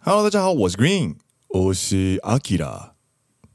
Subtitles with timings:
[0.00, 1.16] Hello，大家好，我是 Green，
[1.48, 2.92] 我是 Akira。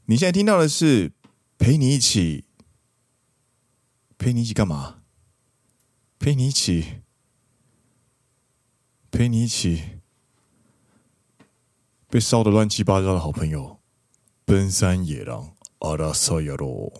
[0.04, 1.10] 你现在听到的是
[1.56, 2.44] 陪你一起，
[4.18, 4.98] 陪你一起干嘛？
[6.18, 7.00] 陪你一起，
[9.10, 10.00] 陪你一起
[12.08, 13.80] 被烧得乱七八糟的好朋友，
[14.44, 16.92] 奔山野狼阿拉萨亚罗。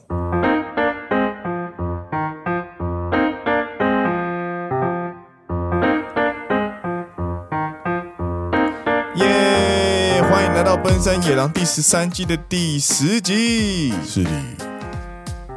[10.64, 14.30] 到奔山野狼第十三季的第十集，是的。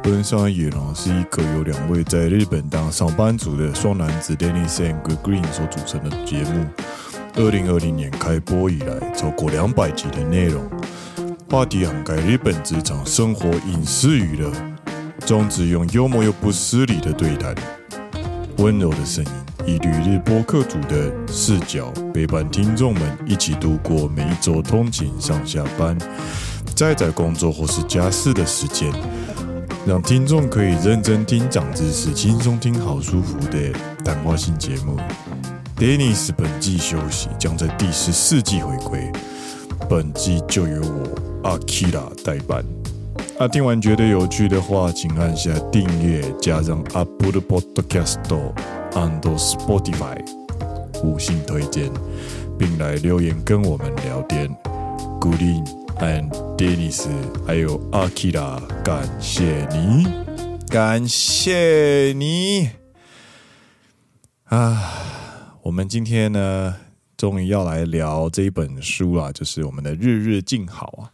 [0.02, 6.66] 奔山野狼是一个由两位在日本当上班族的双男子 Dennis and Green 所组成的节目。
[7.36, 10.62] 二零二零年开播以来，超过两百集的内容，
[11.48, 14.52] 话题涵盖日本职场、生活、影视、娱乐，
[15.20, 17.54] 宗旨用幽默又不失礼的对待，
[18.58, 19.47] 温柔的声音。
[19.68, 25.94] 以旅日播客组的视角陪伴听众们一起度过每一周通勤上下班、
[26.74, 28.90] 在在工作或是家事的时间，
[29.86, 33.70] 让听众可以认真听长知识、轻松听好舒服的
[34.02, 34.96] 谈话性节目。
[35.76, 39.12] Dennis 本季休息，将在第十四季回归，
[39.86, 42.64] 本季就由我 Akira 代班。
[43.38, 48.18] 啊，听完觉得有趣的话，请按下订阅，加上 Apple Podcast。
[48.94, 50.18] and Spotify
[51.04, 51.88] 五星推荐，
[52.58, 54.48] 并来留言跟我们聊天。
[55.20, 55.64] Green
[55.98, 57.06] and Dennis，
[57.46, 60.08] 还有 Akira，感谢你，
[60.68, 62.70] 感谢你
[64.46, 64.82] 啊！
[65.62, 66.74] 我们今天呢，
[67.16, 71.10] 终于要来聊这一本书了，就是我们的《日日静好》啊，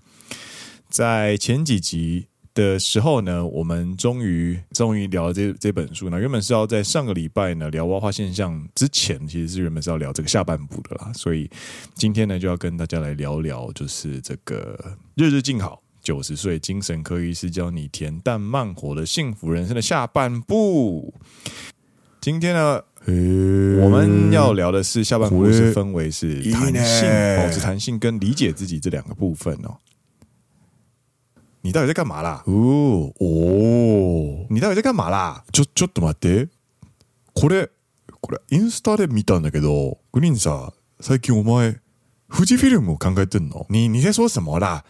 [0.95, 2.29] 在前几集。
[2.55, 6.21] 的时候呢，我们终于终于聊了这这本书呢。
[6.21, 11.13] 原本是要在上个礼拜呢聊挖化现象之前，其实是原本是要聊这个下半部的啦。
[11.13, 11.51] 所以
[11.97, 14.79] 今天呢，就要跟大家来聊聊，就是这个
[15.17, 21.13] 日日静好，九十岁精神科医师教你恬淡慢活的幸福人生的下半部。
[22.21, 22.81] 今天呢，
[23.83, 29.75] 我们要聊的是下半部是分为是弹性、保持弹性跟理解自己这两个部分哦。
[31.64, 32.44] 你到底在干嘛啦？
[32.46, 35.44] 哦哦，你到底在干嘛啦？
[35.52, 36.50] ちょちょっと待って。
[37.34, 37.70] これ
[38.22, 41.78] これインスタで见たんだけど、グリーンさ、最近お前
[42.30, 43.66] 富士フィルムを考えてんの？
[43.70, 44.84] 你你在说什么啦？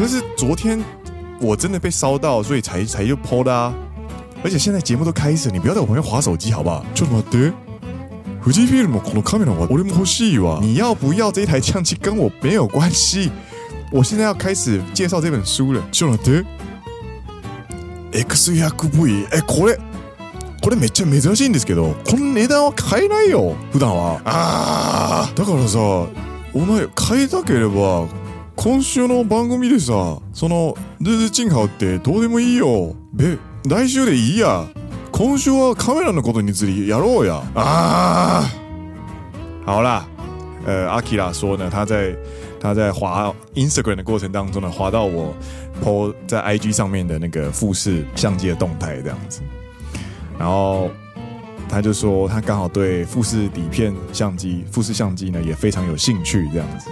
[0.00, 0.82] 那是昨天
[1.40, 3.74] 我真的被烧到，所以才才又 po 的啊！
[4.44, 6.84] 而且现在节目都开始，你不要在我旁边滑手机好不好？
[6.94, 7.52] ちょっと待って。
[8.43, 10.59] 富士フィルムこのカメラは俺も欲しいわ。
[10.61, 13.31] 你要不要这台相机跟我没有关系。
[13.89, 15.81] 我现在要开始介绍这本书了。
[15.93, 16.43] ちょっと待っ
[18.11, 18.23] て。
[18.25, 19.27] X100V。
[19.31, 19.79] 哎，これ？
[20.61, 23.55] これめっちゃ珍しいんですけど、この値段は买えないよ。
[23.71, 24.21] 普段は。
[24.25, 25.33] ああ。
[25.35, 25.79] だからさ、
[26.53, 28.07] お前买いたければ
[28.57, 32.93] 今周の番组でさ、その日日静好ってどうでもいいよ。
[33.13, 34.67] べ、来周でいいや。
[35.12, 37.42] 今周はカメラのことについてやろう呀！
[37.54, 38.44] 啊，
[39.66, 40.04] 好啦，
[40.64, 42.14] 呃，阿基拉说呢，他在
[42.60, 45.34] 他在滑 Instagram 的过程当中呢，滑到我
[45.82, 49.40] po 在 IG 上面的那个富士相机的动态这样子，
[50.38, 50.88] 然后
[51.68, 56.88] 他就说他刚好对富士底片相机、富士相机呢也非常有兴趣这样子，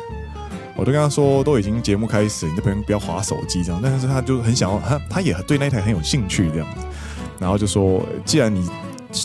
[0.75, 6.85] 我都跟他说都已经节目开始，你这边不要滑手机这样，但是他就很想要，他他也对那一台很有兴趣这样子。
[7.42, 8.70] 然后就说，既然你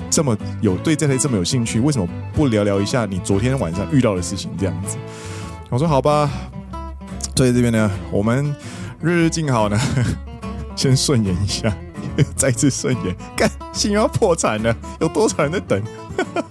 [0.08, 4.50] 这么有对这台这么有兴趣，为什么不聊聊一下你昨天晚上遇到的事情？
[4.58, 4.96] 这样子，
[5.68, 6.30] 我说好吧。
[7.36, 8.56] 所以这边呢，我们
[9.02, 9.78] 日日静好呢，
[10.74, 11.76] 先顺延一下，
[12.34, 13.14] 再次顺延。
[13.36, 15.82] 干，信要破产了，有多少人在等？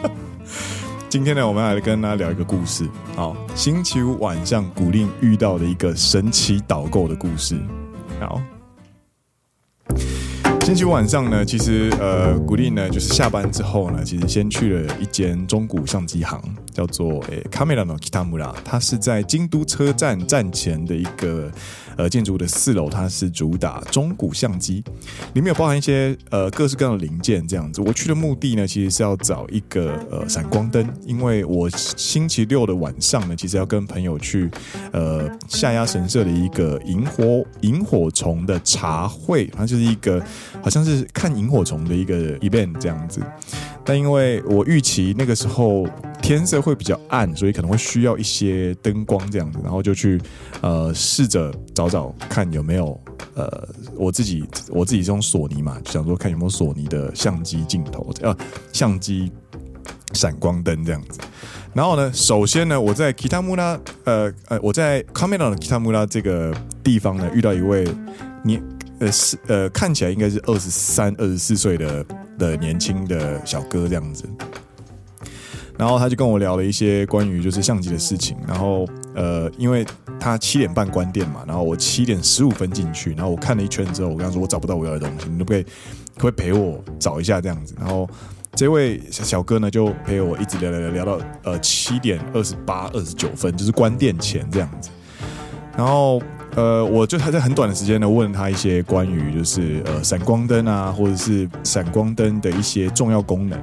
[1.09, 2.87] 今天呢，我们来跟大家聊一个故事。
[3.15, 7.57] 好，星期五晚上，古令遇到的一个神奇导购的故事。
[8.19, 8.39] 好。
[10.65, 16.41] 星期五晚上呢，其实呃，古力呢就是下班之后呢，其实先去了一间中古相机行，
[16.74, 21.50] 叫做诶カメラの北村，它是在京都车站站前的一个。
[21.96, 24.82] 呃，建筑物的四楼，它是主打中古相机，
[25.34, 27.82] 里面有包含一些呃各式各样的零件这样子。
[27.82, 34.50] 我去的目的呢，其实是要找一个呃闪光灯，因为我星期六的晚上呢，其实要跟朋友去
[34.92, 40.24] 呃下鸭神社的一个萤火萤火虫的茶会，它就是一个
[40.62, 43.20] 好像是看萤火虫的一个 event 这样子。
[43.84, 45.86] 但因为我预期那个时候
[46.25, 50.19] 天色会比较暗，所以可能会需要一些灯光这样子，然后就去
[50.59, 52.99] 呃试着找找看有没有
[53.35, 58.35] 呃我自己我自己是用索尼嘛，就想说看有没有索尼的相机镜头呃
[58.73, 59.31] 相机
[60.13, 61.19] 闪光灯这样子。
[61.75, 66.51] 然后呢，首先呢，我在 Kitamura，呃呃，我在 Kamera 的 Kitamura 这个
[66.83, 67.85] 地方呢，遇到一位
[68.43, 68.59] 年
[68.97, 72.03] 呃是呃看起来应该是二十三、二十四岁的
[72.39, 74.27] 的年轻的小哥这样子。
[75.77, 78.37] 然后他就跟我聊了一些关于就是相机的事情。
[78.47, 79.85] 然后呃，因为
[80.19, 85.69] 他七点半关店嘛，然后我七点十五分进去，然后我看了一圈之后，我跟他说我找不到我要的东西，你可不可以可
[86.15, 87.75] 不可以陪我找一下这样子？
[87.79, 88.09] 然后。
[88.57, 94.89] 这位小哥呢，就陪我一直聊聊聊聊到呃七点二十八、二十九分，就是关店前这样子。
[95.75, 96.21] 然后
[96.55, 103.59] 呃，我就还在很短的时间呢，问他一些关于就是呃闪光灯啊，或者是闪光灯的一些重要功能。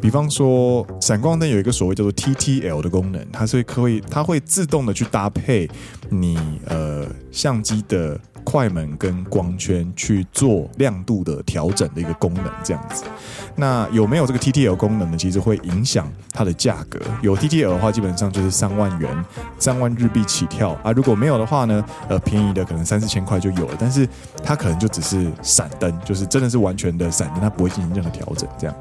[0.00, 5.68] 比方说，闪光灯有一个所谓叫做 TTL 的功能，它是可以它会自动的去搭配
[6.08, 8.18] 你呃相机的。
[8.48, 13.04] 快门跟光圈去做亮度的调整的一个功能，这样子。
[13.54, 15.18] 那有没有这个 TTL 功能呢？
[15.18, 16.98] 其实会影响它的价格。
[17.20, 19.24] 有 TTL 的话，基本上就是三万元，
[19.58, 20.92] 三万日币起跳啊。
[20.92, 23.76] 如果没有的话呢，呃，便宜的可能三四千块就有了。
[23.78, 24.08] 但是
[24.42, 28.74] 它可能就只是闪灯，就是真的是完全的闪灯，它不会进行任何调整，这样。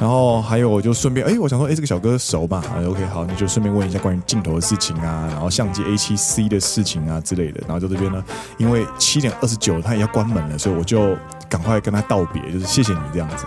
[0.00, 7.60] 然后还有，我就顺便，哎，我想说，哎，这个小哥熟吧？，OK，好，那就顺便问一下关于镜头的事情啊，然后相机 A 七 C 的事情啊之类的。
[7.66, 8.24] 然后在这边呢，
[8.58, 11.16] 因为七点二十九，他也要关门了，所以我就
[11.48, 13.44] 赶快跟他道别，就是谢谢你这样子。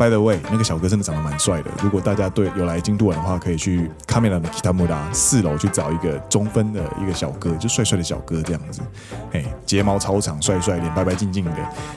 [0.00, 1.70] By the way，那个小哥真的长得蛮帅的。
[1.82, 8.80] 如果大家对有来京都玩的话，可以去卡梅拉的 Kitamura 四楼去找一个中分的一个小哥，就帅帅的小哥这样子。
[9.32, 11.52] 哎，睫毛超长，帅帅，脸白白净净的，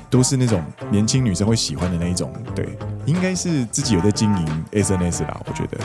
[0.09, 0.61] 都是那种
[0.91, 2.29] 年轻女生会喜欢的那一种。
[2.53, 5.77] 对，应该是自己有在经营 SNS 啦，我觉得。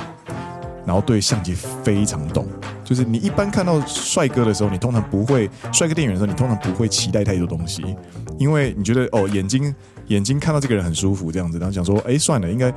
[0.85, 2.49] 然后对相机非常懂，
[2.83, 7.97] 就是你一般看到帅哥的时候，你通常不会帅哥店员的时候，你通常不会期待太多东西，
[8.39, 9.73] 因为你觉得哦眼睛。
[10.09, 12.73] 眼睛看到这个人很舒服，这样子，然后想说，哎，算了，应该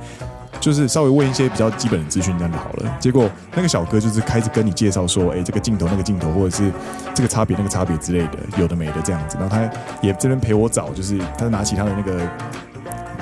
[0.60, 2.96] 就是稍微问一些比较基本的资讯，这样就好了。
[3.00, 6.72] 结果那个小哥就是开始跟你介绍说，哎，这个镜头、那个镜头，或者是
[7.14, 9.36] 这个差别、那个差别之类的，有的没的这样子。
[9.38, 9.68] 然后他
[10.00, 12.20] 也这边陪我找，就是他拿起他的那个。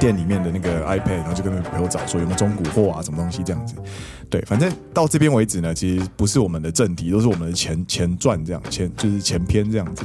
[0.01, 3.75] 店里面的那个 iPad，然后就跟他陪我找说有没有中古货啊，什么东西这样子。
[4.31, 10.05] 对，反正到这边为止呢，其实不是我们的正题，都是我们的前前传这样，前就是前篇这样子。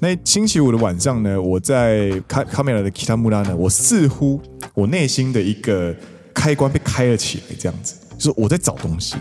[0.00, 4.40] 那星期五的晚上呢，我在卡卡梅拉的 Kitamura 呢，我似乎
[4.74, 5.94] 我内心的一个
[6.34, 9.16] 开关被开了起来，这样子，就是我在找东西。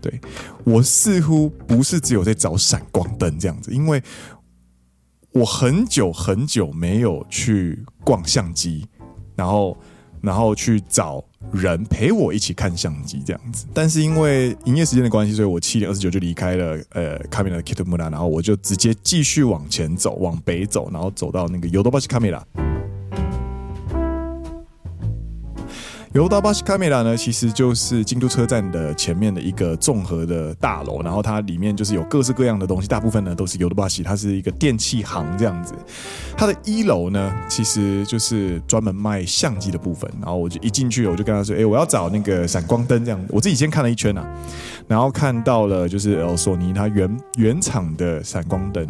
[0.00, 0.20] 对，
[0.64, 4.02] 我似乎不是只有在找闪光灯这样子，因为
[5.30, 8.86] 我很久很久没有去逛相机。
[9.34, 9.76] 然后，
[10.20, 13.66] 然后去找人陪我一起看相机这样子。
[13.74, 22.44] 但是因为营业时间的关系，所以我七点二十九就离开了呃卡米拉的 Kitamura，然后我就直接继续往前走，往北走，然后走到那个 YodoBach 卡梅拉
[26.13, 26.23] バシカメラ。
[26.23, 35.73] ヨドバシカメラ呢，其实就是京都车站的前面的一个综合的大楼，然后它里面就是有各式各样的东西，大部分呢都是ヨドバシ，它是一个电器行这样子。
[36.35, 44.25] 它的一楼呢，其实就是专门卖相机的部分，然后我就一进去，我就跟他说：“哎，我要找那个闪光灯这样子。”我自己先看了一圈啊，
[44.87, 48.87] 然后看到了就是呃索尼它原原厂的闪光灯。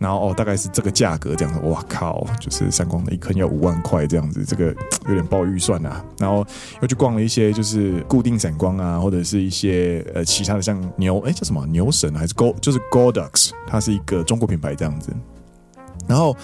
[0.00, 4.74] 然后哦，大概是这个价格这样子，哇靠，就是闪光的一颗要五万块这样子，这个
[5.06, 6.02] 有点爆预算啊。
[6.18, 6.42] 然后
[6.80, 15.12] 又去逛了一些就是固定闪光啊，或者是一些呃其他的像牛哎叫什么牛神还是 Go 就是 Godox，它是一个中国品牌这样子。
[16.08, 16.34] 然后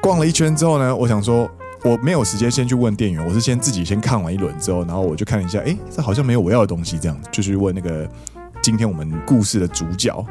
[0.00, 1.46] 逛了一圈之后呢，我想说
[1.84, 8.08] 我没有时间先去问店员，我是先自己先看完一轮之后，然后我就看了一下，哎，这好像没有我要的东西这样，就去问那个
[8.63, 10.25] 今天我们故事的主角。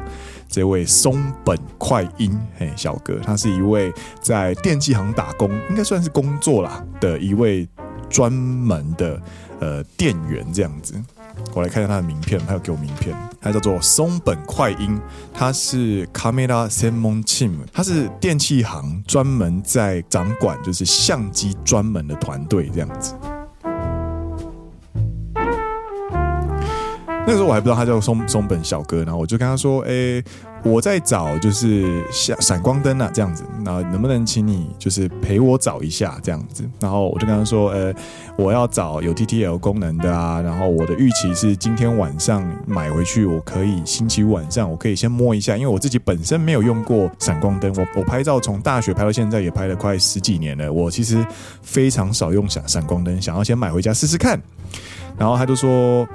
[0.47, 7.69] 这位松本快英，嘿，小哥，他是一位在电器行打工，应该算是工作啦的一位
[8.09, 9.21] 专门的
[9.59, 10.95] 呃店员这样子。
[11.53, 14.99] 我来看一下他的名片，他有给我名片，他叫做松本快英，
[15.31, 23.13] 他是カメラ専门チーム，他是电器行专门在掌管就是相机专门的团队这样子。
[27.26, 30.22] 那个时候我还不知道他叫松松本小哥，然后我就跟他说：“哎，
[30.62, 37.94] 我在找就是闪闪光灯啊，这样子，然后能不能请你就是陪我找一下这样子？”然后我就跟他说：“呃，
[38.36, 51.26] 我要找有 TTL 功能的啊，然后我的预期是今天晚上买回去，我可以星期五晚上我可以先摸一下，因为我自己本身没有用过闪光灯，我我拍照从大学拍到现在也拍了快十几年了，我其实
[51.62, 54.38] 非常少用闪闪光灯，想要先买回家试试看。”
[55.16, 56.06] 然后他就说。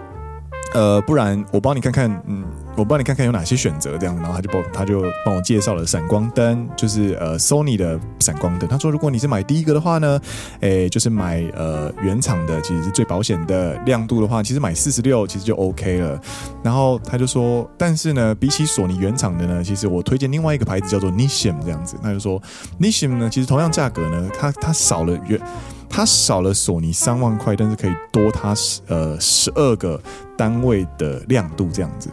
[0.73, 2.43] 呃，不然我帮你看看，嗯，
[2.75, 8.69] 我帮你看看有哪些选择这样，然后他就帮他就帮我介绍了闪光灯，就是呃 Sony 的闪光灯。
[8.69, 10.21] 他说如果你是买第一个的话呢，
[10.59, 16.21] 诶就是买呃原厂的，其实是最保险的亮度的话，其实买四十六其实就 OK 了。
[16.61, 21.97] 然后他就说，但是呢，比起索尼原厂的呢，其实我推荐另外一个牌子叫做 Nishim 这样子。
[22.03, 22.39] 他就说
[22.79, 25.39] Nishim 呢，其实同样价格呢，它它少了原。
[25.89, 30.01] 它少了索尼三万块，但是可以多它十呃十二个
[30.37, 32.09] 单位的亮度这样子。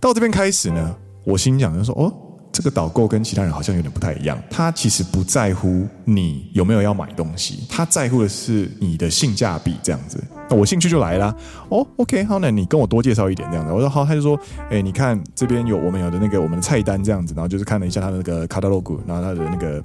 [0.00, 2.12] 到这边开始呢，我心想就说哦，
[2.52, 4.36] 这个导购跟其他人好像有点不太一样。
[4.50, 10.22] 他其实不在乎你有没有要买东西，他在乎的是你的性价比这样子。
[10.50, 11.34] 那我兴趣就来了
[11.68, 13.72] 哦，OK，好，那你跟我多介绍一点这样子。
[13.72, 19.82] 我说好，他就说，哎，你看这边有我们有的那个我们的菜单这样子，然后就是看了一下他的那个卡塔罗古，然后他的那个。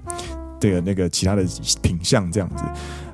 [0.59, 1.43] 这个那个其他的
[1.81, 2.63] 品相这样子，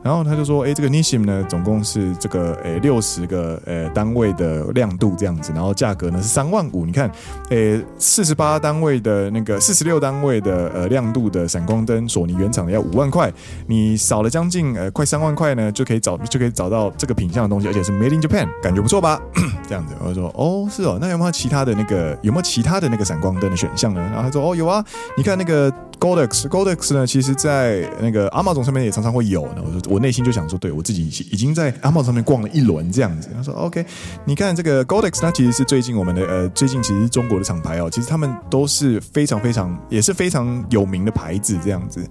[0.04, 6.86] 然后他就说，哎，这个 Nishim 呢，总共是这个哎六十个呃单位的亮度这样子，然后价格呢是三万五。
[6.86, 7.10] 你看，
[7.50, 13.32] 哎四十八单位的那个四十六单位的呃亮度的闪光灯，索尼原厂的要五万块，
[13.68, 19.22] 你少了将近呃快三万块呢，就可以找就可以找到这个品相的东西，而且是 Made in Japan，感觉不错吧？
[19.68, 24.02] 这样子，我就说，哦，是哦，那有没有其他的那个有没有其他的那个闪光灯的选项呢？
[24.02, 24.84] 然后他说，哦，有啊，
[25.16, 29.62] 你看那个 Godox，Godox 呢，其实在那个 Amazon 上面也常常会有呢。
[29.64, 33.30] 我说我内心就想说，对我自己已经在 Amazon 上面逛了一轮这样子。
[33.32, 33.86] 他说，OK，
[34.26, 42.04] 你看这个 Godex，它其实是最近我们的呃，最近其实中国的厂牌哦，其实他们都是非常非常也是非常有名的牌子这样子。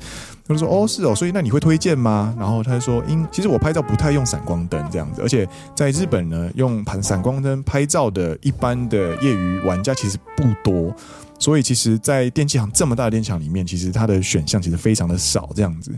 [0.46, 2.32] 他说，哦，是哦，所以那你会推荐吗？
[2.38, 10.94] 然后他就说，因其实我拍照不太用闪光灯这样子，而且在日本呢，用盘闪光灯拍照的一般的业余玩家其实不多。
[11.38, 15.90] 所以其实，在电器行这么大的电器行里面，其实它的选项其实非常的少，这样子。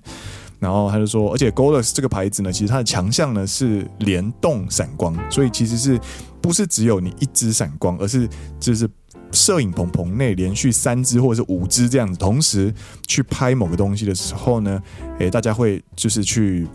[0.59, 6.01] 然后他就说，而且 Godox 这个牌子呢，其实它的强项呢是联动闪光，所以其实是
[6.41, 8.89] 不是只有你一支闪光，而是就是
[9.33, 12.73] 摄影棚棚内连续三支或者是五支这样子，同时
[13.07, 14.83] 去拍某个东西的时候呢，
[15.19, 16.67] 诶，大家会就是去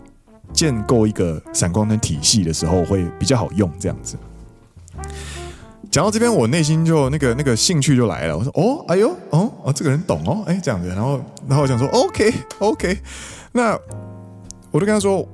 [0.52, 4.16] 建构一个闪光灯体系的时候会比较好用，这样子。
[5.90, 8.38] 讲到这边，我内心就那个那个兴趣就来了。
[8.38, 12.96] 我说：“哦，哎呦，哦，哦，这个人懂哦，哎，这样子。”然后，然后我想说：“OK，OK。
[13.50, 13.76] ”那
[14.70, 15.26] 我就跟他说：“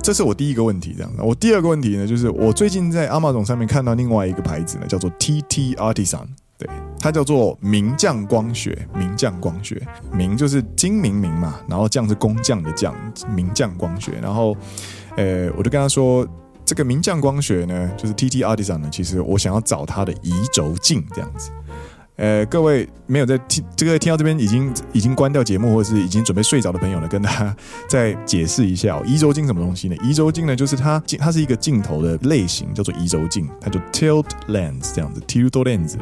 [0.00, 1.20] 这是我第一个问题。”这样子。
[1.20, 6.26] 我第二个问题呢，就是我最近在阿玛总上面看到另外一个牌子呢，叫做 TT Artisan，
[6.56, 6.68] 对，
[7.00, 8.86] 它叫做名匠光学。
[8.94, 12.94] 名匠光学，名就是精明明嘛，然后匠是工匠的匠，
[13.34, 14.12] 名匠光学。
[14.22, 14.56] 然后，
[15.16, 16.24] 呃，我就跟他说。
[16.64, 21.50] 这个名匠光学呢，就是 TT Artisan 呢，其实我想要找它的移轴镜这样子。
[22.16, 27.56] 呃，各位没有在听这个听到这边已经已经关掉节目或者是已经准备睡着的朋友呢，跟大家
[27.88, 29.96] 再解释一下，移轴镜什么东西呢？
[30.00, 35.96] 移轴镜呢，就是它它是一个镜头的类型，叫做移轴镜，它叫 Tilt Lens 这样子，Tilt Lens。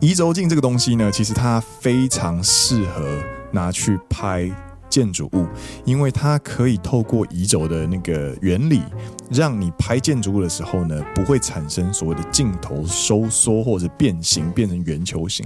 [0.00, 3.22] 移轴镜这个东西呢，其实它非常适合
[3.52, 4.50] 拿去拍。
[4.94, 5.44] 建筑物，
[5.84, 8.80] 因为它可以透过移轴的那个原理，
[9.28, 15.44] 让你拍建筑物的时候呢，不会产生所谓的镜头收缩或者变形，变成圆球形。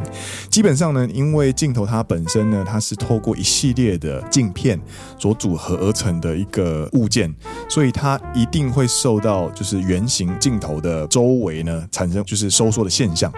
[0.50, 4.78] 基本上呢，因为镜头它本身呢，它是透过一系列的镜片
[5.18, 7.34] 所组合而成的一个物件，
[7.70, 13.32] 所以它一定会受到就是圆形镜头的周围呢产生就是收缩的现象。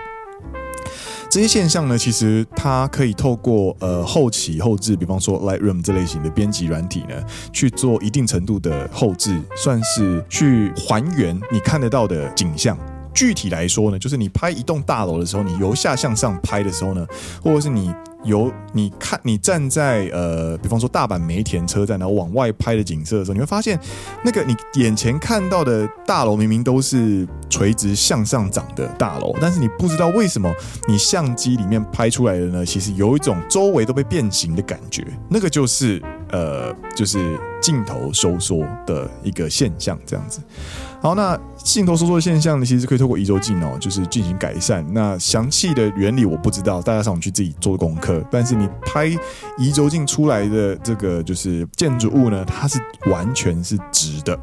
[1.30, 7.14] 这些现象呢，其实它可以透过呃后期后置，比方说 Lightroom 这类型的编辑软体呢，
[7.52, 12.76] 去做一定程度的后置，算是去还原你看得到的景象。
[13.14, 17.06] 具体来说呢，就是你拍一栋大楼的时候，你由下向上拍的时候呢，
[17.40, 17.94] 或者是你。
[18.24, 23.78] 由你看，你站在呃，比方说大阪梅田车站，然后往外拍的景色的时候，你会发现，
[24.24, 30.52] 那个你眼前看到的大楼明明都是垂直向上长的大楼，但是你不知道为什么
[30.88, 40.40] 你相机里面拍出来的呢，其实有一种周围都被变形的感觉，那个就是呃，就是镜头收缩的一个现象，这样子。
[41.02, 44.84] 好，那镜头收缩的现象呢，其实可以透过移轴镜哦，就是进行改善。
[44.92, 48.10] 那详细的原理我不知道，大家上网去自己做功课。
[48.31, 49.07] 但是你拍
[49.59, 54.38] 移轴镜出来的这个就是建筑物呢，它是完全是直的。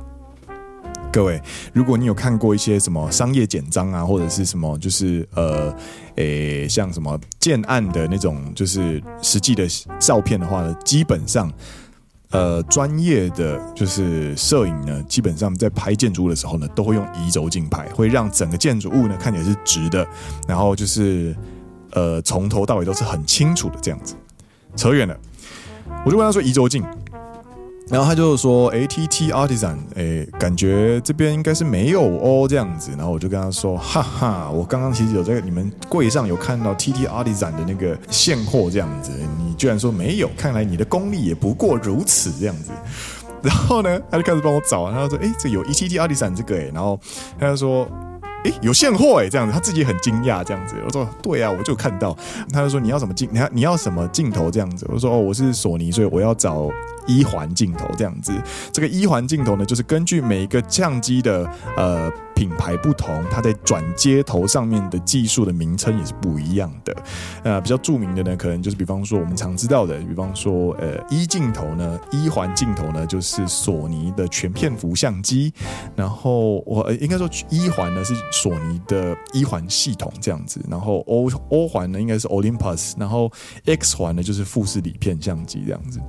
[1.12, 1.42] 各位，
[1.74, 5.74] 如果你有看过一些什么商业简章啊，或者是什么就是呃，
[6.16, 9.66] 诶，像什么建案的那种就是实际的
[9.98, 11.52] 照片的话呢，基本上。
[12.32, 20.06] 呃，专业的就是摄影呢，基本上在拍建筑物的时候呢，都会用移轴镜拍，会让整个建筑物呢看起来是直的，
[20.46, 21.34] 然后就是
[21.98, 24.14] 呃从头到尾都是很清楚的这样子。
[24.76, 25.18] 扯远了，
[26.06, 26.84] 我就问他说移轴镜，
[27.90, 39.12] 然后他就说：“：“ATT Artisan，哎，感觉这边应该是没有哦，这样子。”然后我就跟他说：“哈哈，我刚刚其实有在你们柜上有看到 TT Artisan 的那个现货，这样子。
[39.40, 42.72] 你居然说没有，看来你的功力也不过如此，这样子。”
[43.42, 47.00] 然后呢，他就开始帮我找，他说：“哎，这有 TT Artisan 这个哎。”然后
[47.40, 47.90] 他就说。
[48.62, 50.76] 有现货诶，这样子，他自己很惊讶，这样子。
[50.86, 52.16] 我说，对啊，我就看到。
[52.52, 53.28] 他就说，你要什么镜？
[53.32, 54.50] 你要你要什么镜头？
[54.52, 54.88] 这样子。
[54.92, 56.70] 我说，哦，我是索尼，所以我要找
[57.08, 58.34] 一环镜头这样子。
[58.72, 62.12] 这个一环镜头呢，就是根据每一个相机的呃。
[62.38, 66.96] 品牌不同，它在转接头上面的技术的名称也是不一样的。
[67.44, 75.52] 呃，比较著名的呢，可能就是比方说我们常知道的，比方说呃一镜头呢，一环镜头呢，就是索尼的全片幅相机。
[75.96, 80.64] 然后我应该说一环呢是索尼的一环系统这样子。
[80.70, 83.32] 然后 O O 环呢应该是 Olympus，然后
[83.66, 86.00] X 环呢就是富士底片相机这样子。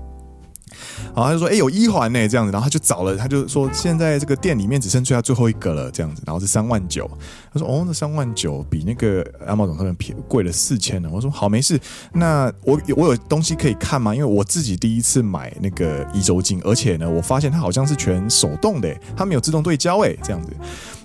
[1.15, 7.11] 然后他就说：“哎，有一环呢，这样子。”然后他就找了，他就说：“现在这个店里面只剩下最后一个了，这样子。”然后是三万九。
[7.53, 11.81] 他说：“哦，那三万九比那个阿茂总他们便贵了四千呢。”我说：“好，没事。
[12.13, 14.15] 那我我有东西可以看吗？
[14.15, 20.53] 因为我自己第一次买那个移轴镜，而且呢，我发现它好像是全手动的，它没有自动对焦，哎，这样子。”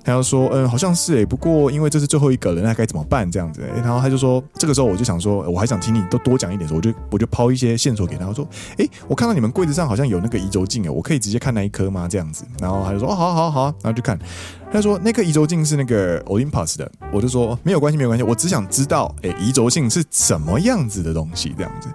[0.03, 3.29] 他就说，嗯，好像是诶，不过因为这是最后一个人，那该怎么办？
[3.31, 8.45] 这样子，然后他就说，这个时候我就想说，我还想听你都多讲一点，说我就我就抛一些线索给他，我说，
[8.77, 12.07] 诶，我看到你们柜子上好像有那个移轴镜诶，我可以直接看那一颗吗？
[12.09, 14.19] 这样子，然后他就说，哦，好好好，然后就看，
[14.71, 21.87] 他说那个移轴镜是那个 Olympus 的，我就说没有关系，没有关系，我只想知道，诶，移轴镜是什么样子的东西，这样子，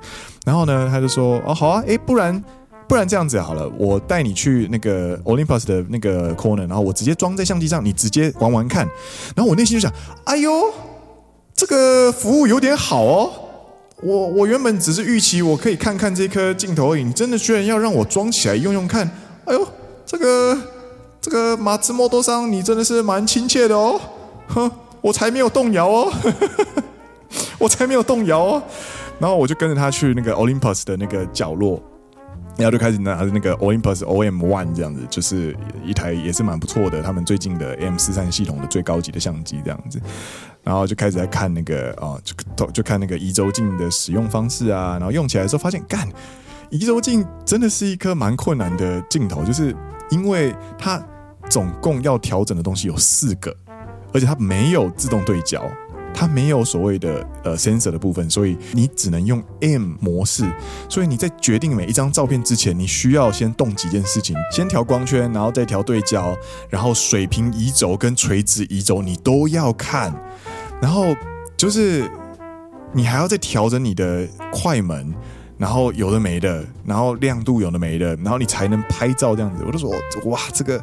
[0.46, 2.42] 然后呢，他就说，哦，好啊，诶，不然。
[2.88, 8.88] 不然这样子好了，我带你去那个 Olympus 的那个 corner，然后我直接装在相机上，你直接玩玩看。
[9.36, 9.92] 然后我内心就想，
[10.24, 10.50] 哎呦，
[11.54, 13.30] 这个服务有点好哦。
[14.02, 19.06] 我我原本只是预期我可以看看这颗镜头而已，你真的居然要让我装起来用用看？
[19.44, 19.68] 哎呦，
[20.06, 20.56] 这个
[21.20, 24.00] 这个马自莫多桑，你真的是蛮亲切的哦。
[24.48, 24.70] 哼，
[25.02, 26.12] 我才没有动摇哦，
[27.58, 28.62] 我才没有动摇哦。
[29.18, 31.82] 然后我就跟着他去那个 Olympus 的那个角落。
[32.58, 40.00] 然后就开始拿着那个 Olympus OM One 这样子，就是一台也是蛮不错的，他们最近的 M 四三系统的最高级的相机这样子。
[40.64, 44.98] 然后就开始在看那个啊，就就看那个移轴镜的使用方式啊。
[44.98, 46.06] 然后用起来的时候发现，干，
[46.68, 49.74] 移轴镜真的是一颗蛮困难的镜头，就是
[50.10, 51.00] 因为它
[51.48, 53.56] 总共要调整的东西有四个，
[54.12, 55.62] 而且它没有自动对焦。
[56.20, 60.44] 它没有所谓的呃 sensor 的部分，所以你只能用 M 模式。
[60.88, 66.36] 所以你在决定每一张照片之前，你需要先动几件事情：先调光圈，然后再调对焦，
[66.68, 70.12] 然后水平移轴跟垂直移轴你都要看。
[70.82, 71.14] 然后
[71.56, 72.10] 就是
[72.92, 75.14] 你还要再调整你的快门，
[75.56, 79.62] 然后有的没的，然后亮度有的没的，然后你才能拍照这样子。
[79.64, 80.82] 我就说哇，这个。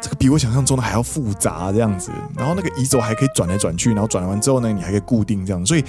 [0.00, 2.10] 这个比我想象中的还要复杂，这样子。
[2.36, 5.64] 然后那个移轴还可以转来转去，然后转完之后呢，你还可以固定这样。
[5.66, 5.84] 所以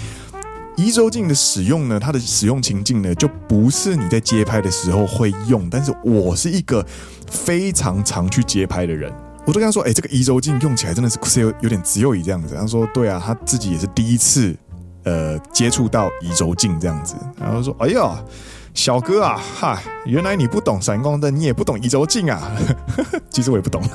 [0.76, 5.70] 移轴镜的使用呢，它的使用情境呢，就不是你在街拍的时候会用。
[5.70, 6.86] 但是我是一个
[7.30, 9.14] 非常常去街拍的人，
[9.46, 14.56] 我都跟他说：“哎，这个移轴镜用起来真的是有有点只有一这样子。”他说：“对啊，他自己也是第一次
[15.04, 18.20] 呃接触到移轴镜这样子。”然后说：“哎呀。”
[18.74, 22.52] 小哥啊，哈，原来你不懂闪光灯，你也不懂移轴镜啊。
[23.30, 23.82] 其实我也不懂。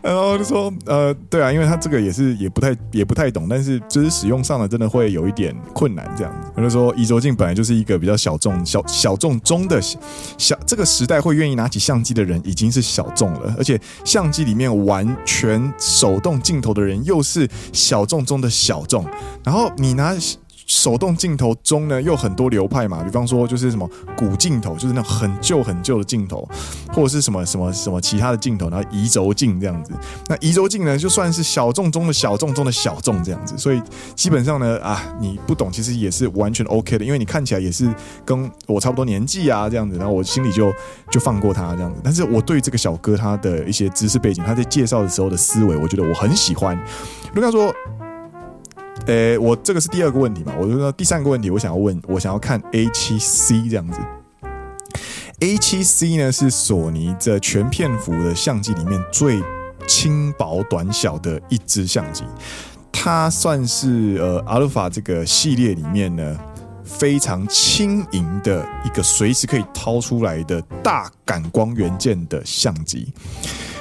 [0.00, 6.50] 然后就说，呃，对啊，因为他这个也是也不太也不太懂，但是就是使用上了，真的会有一点困难这样子。
[6.54, 9.80] 我就说，移轴镜本来就是一个比较小众、小小众中的
[10.38, 19.04] 小，这个时代会愿意拿起相机的人已经是小众了，而且相机里面完全手动镜头的人又是小众中的小众。
[19.44, 20.14] 然后你拿。
[20.68, 26.46] 手动镜头中呢，又很多流派嘛，比方说就是什么古镜头，就是那种很旧很旧的镜头，
[26.92, 29.92] 或者是什么什么什么其他的镜头，然后移轴镜这样子。
[30.28, 33.56] 那移轴镜呢，就算是小众中的小众中的小众这样子。
[33.56, 33.82] 所以
[34.14, 37.90] 基本上呢，啊，你不懂其实也是完全 OK 的，因为你看起来也是
[38.26, 40.70] 跟我差不多年纪啊这样子，然后我心里就
[41.10, 41.98] 就放过他这样子。
[42.04, 46.78] 但是我对这个小哥他的一些知识背景，他在介绍的时候的思维，我觉得我很喜欢。
[47.32, 47.74] 如果说。
[49.08, 50.52] 诶，我这个是第二个问题嘛？
[50.58, 53.98] 我就说第三个问题，我想要问，我想要看 A7C 这样子。
[55.40, 59.42] A7C 呢是索尼这全片幅的相机里面最
[59.86, 62.22] 轻薄短小的一支相机，
[62.92, 66.38] 它算是呃阿尔法这个系列里面呢
[66.84, 73.10] 非常轻盈的一个随时可以掏出来的大感光元件的相机。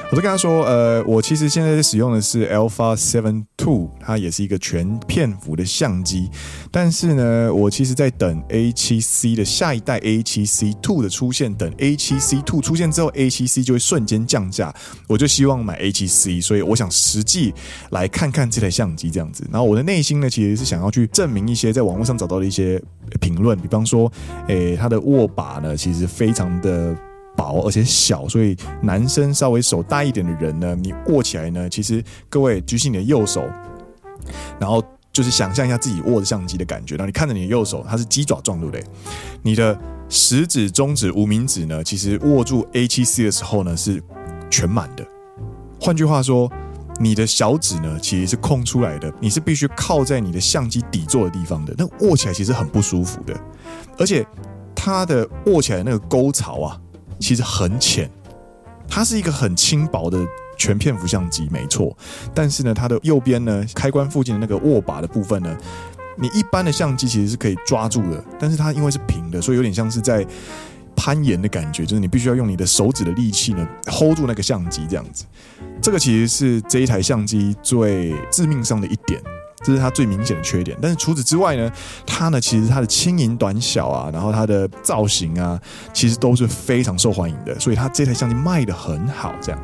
[0.10, 6.30] 我就跟他说，呃，我其实现在在使用的是 Alpha Seven Two，它也是一个全片幅的相机，
[6.72, 14.74] 但是呢，我其实在等 A7C 的下一代 A7C Two 的出现，等 A7C Two 出现之后，A7C 就会瞬间降价，
[15.10, 17.54] 我就希望买 A7C，所以我想实际
[17.90, 19.46] 来看看这台相机这样子。
[19.52, 22.82] 然后我的内心呢，其实是想要去证明一些在网络上找到的一些
[23.20, 24.10] 评论，比方说，
[24.48, 26.96] 诶，它的握把呢，其实非常的。
[27.38, 33.48] 薄而且小，所以男生稍微手大一点的人呢，你握起来呢，其实各位举起你的右手，
[34.60, 38.84] 然后就是想象一下自己握着相机的感觉，然后你看着你的右手，它是鸡爪状，对不对？
[39.44, 44.02] 你的食指、中指、无名指呢，其实握住 A7C 的时候呢，是
[44.50, 45.06] 全满的。
[45.80, 46.52] 换句话说，
[47.00, 53.40] 你的小指呢，其实是空出来的，你是必须靠在你的相机底座的地方的，那握起来其实很不舒服的，
[54.00, 54.26] 而且
[54.74, 56.82] 它的握起来那个沟槽啊。
[57.20, 58.10] 其实很浅，
[58.88, 60.20] 它是一个很轻薄的
[60.58, 61.96] 全片幅相机，没错。
[62.34, 65.58] 但是呢，它的右边呢，开关附近的那个握把的部分呢，
[66.18, 70.26] 你一般的相机其实是可以抓住的，但是它因为是平的，所以有点像是在
[70.96, 75.26] 攀岩的感觉，就是你必须要用你的手指的力气呢，hold 住那个相机这样子。
[75.80, 79.22] 这个其实是这一台相机最致命伤的一点。
[79.64, 81.72] 这是它最明显的缺点，但是除此之外呢，
[82.06, 85.60] 它呢其实它的轻盈短小啊，然后它的造型啊，
[85.94, 89.34] 其实都是非常受欢迎的，所以它这台相机卖的很好。
[89.42, 89.62] 这样，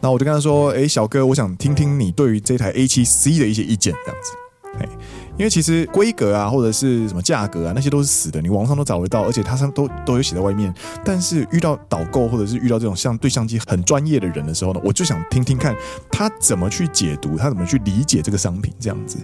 [0.00, 4.32] 那我就跟他说：“哎，小哥，我想听听你对于这台 A 七 C 的一些意见。”这样子，
[4.80, 4.88] 哎。
[5.36, 10.72] 因为其实规格啊，或者是什么价格啊，那些都是死的，你网上都找得到，而且它上都都有写在外面。
[11.04, 15.74] 但是遇到导购或者是遇到这种像对相机很专业的人的时候呢，我就想听听看
[16.10, 19.18] 他怎么去解读，他怎么去理解这个商品这样子。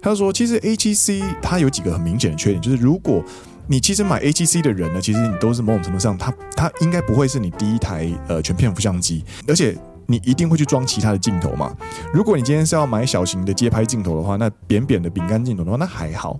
[0.00, 3.22] 他就说，其实 A7C 它有几个很明显的缺点，就是如果
[3.68, 9.76] 你其实买 A7C 的人呢，其实你都是某种程度上，它它应该不会是你第一台呃全片幅相机，而且。
[10.12, 11.74] 你一定会去装其他的镜头嘛？
[12.12, 16.38] 如果你今天是要买小型的街拍镜头的话，那扁扁的饼干镜头的话，那还好。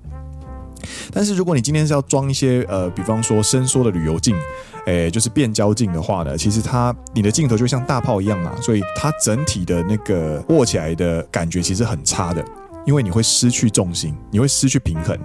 [1.10, 4.36] 但是如果你今天是要装一些呃，比方说伸缩的旅游镜，
[4.84, 12.44] 诶，就是变焦镜的话呢，其实它你的镜头就像大炮一样嘛，所以它整体的那个握起来的感觉其实很差的，
[12.84, 15.18] 因为你会失去重心，你会失去平衡。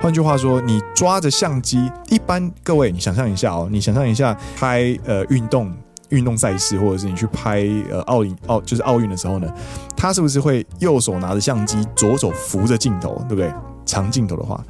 [0.00, 5.72] 换句话说，你抓着相机，一般各位你想象一下哦，你想象一下拍呃运动。
[6.14, 9.52] 运动赛事，或者是你去拍呃奥运奥就是奥运的时候呢，
[9.96, 13.52] 他是不是会右手拿着相机，左手扶着镜头，对不对？
[13.86, 14.64] 长镜头的话，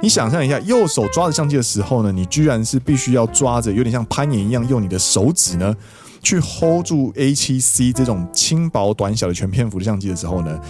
[0.00, 5.74] 你想象一下，右手抓着相机的时候呢，你居然是必须要抓着，有点像攀岩一样，用你的手指呢
[6.22, 10.60] 去 hold 住 A7C 这种轻薄短小的全片幅的相机的时候呢，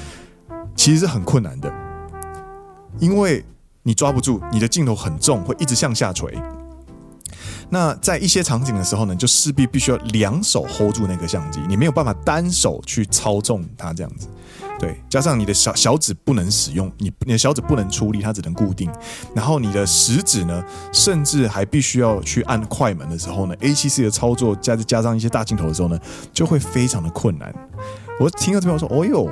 [0.75, 1.71] 其实是很困难的，
[2.99, 3.45] 因为
[3.83, 6.35] 你抓不住，你的镜头很重，会一直向下垂。
[7.73, 14.27] 那在一些场景的时候呢，就势必必须要两手 hold 住那个相机，你没有办法单手去操纵它这样子，
[14.79, 18.91] 对，加上你的小小指不能使用，你你的小指不能出力，它只能固定，
[19.35, 25.99] 然后你的食指呢，甚至还必须要去按快门的时候呢，A7C 的操作加加上一些大镜头的时候呢，
[26.33, 27.55] 就会非常的困难。
[28.19, 29.31] 我听到这边我说，哦哟，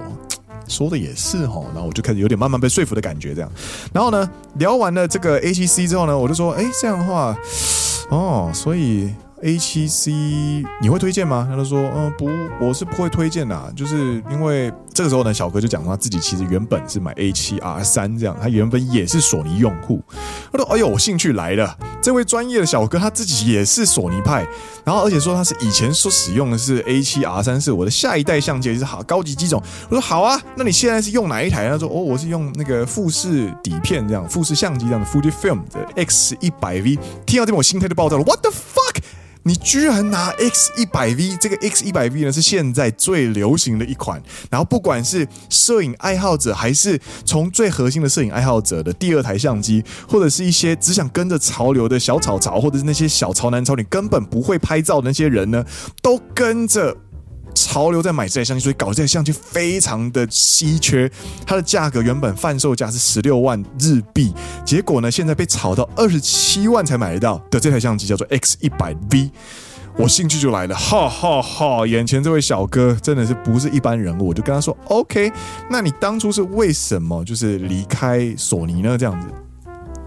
[0.68, 3.51] 说的也是齁，然后我就开始有点慢慢被说服的感觉这样，
[3.92, 7.37] 然后呢，聊完了这个 A7C 之后呢，我就说，哎，这样的话。
[8.09, 11.46] 哦，所以 A7C 你会推荐吗？
[11.48, 12.29] 他就说，嗯，不，
[12.61, 20.03] 我是不会推荐的，就是因为这个时候呢，小哥就讲他自己其实原本是买 A7R3 这样，他原本也是索尼用户。
[20.53, 24.46] 他说，哎呦，我兴趣来了，这位专业的小哥他自己也是索尼派，
[24.85, 29.62] 然后而且说他是以前所使用的是 A7R3，是我的下一代相机，也是好高级机种。
[29.88, 31.68] 我说好啊，那你现在是用哪一台？
[31.68, 36.98] 他说，哦，我是用那个富士底片这样，富士相机这样的 Fujifilm 的 X100V。
[37.24, 38.78] 听到这边我心态就爆炸了，What the fuck？
[39.49, 44.23] 你居然拿 X 一百 V，这个 X 一百 V 呢是现在最流行的一款。
[44.51, 55.65] 然后不管是摄影爱好者，还是从最核心的摄影爱好者的第二台相机，或者是一些只想跟着潮流的小草潮，或者是那些小潮男潮女根本不会拍照的那些人呢，
[56.03, 56.95] 都跟着。
[57.59, 61.11] 潮流在买这台相机，所以搞这台相机非常的稀缺。
[61.44, 64.33] 它的价格原本贩售价是十六万日币，
[64.64, 69.31] 结果呢，现在被炒到二十七万才买得到的这台相机叫做 X 一百 V。
[69.97, 71.85] 我兴趣就来了，哈哈哈！
[71.85, 75.33] 眼前这位小哥真的是不是一般人物，我就跟他说：“OK，
[75.68, 78.97] 那你当初是为什么就是离开索尼呢？
[78.97, 79.27] 这样子。”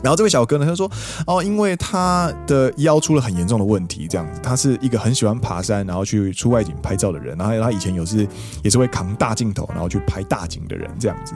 [0.04, 0.90] 然后这位小哥呢，他说
[1.28, 4.40] ：“哦，因为他的腰出了很严重的问题，这样子。
[4.42, 7.38] 他是一个很喜欢爬山，然后去出外景拍照的人。
[7.38, 8.28] 然后他以前有是
[8.64, 11.34] 也是会扛大镜头，然后去拍大景的人，这样子。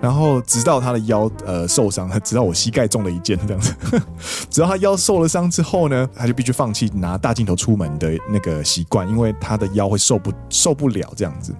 [0.00, 3.74] 然后直到他的腰呃受伤，他直到我膝盖中了一箭这样子，
[4.50, 11.54] 直到他腰受了伤之后呢，他就必须放弃拿大镜头出门的那个习惯，因为他的腰会受不受不了这样子。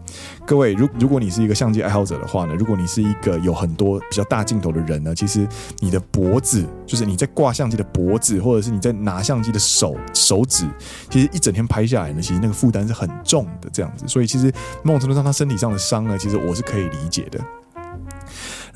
[0.46, 5.48] 各位，如如果你是一个相机爱好者的话呢，如果你是一个有很多比较大镜头的人呢，其实
[5.80, 10.68] 你的脖子，就是你在挂相机的脖子，或者是你在拿相机的手手指，
[11.10, 14.06] 其实一整天拍下来呢，其实那个负担是很重的这样子。
[14.06, 17.40] 所以其实某种程度上，他身体上的伤呢，其实我是可以理解的。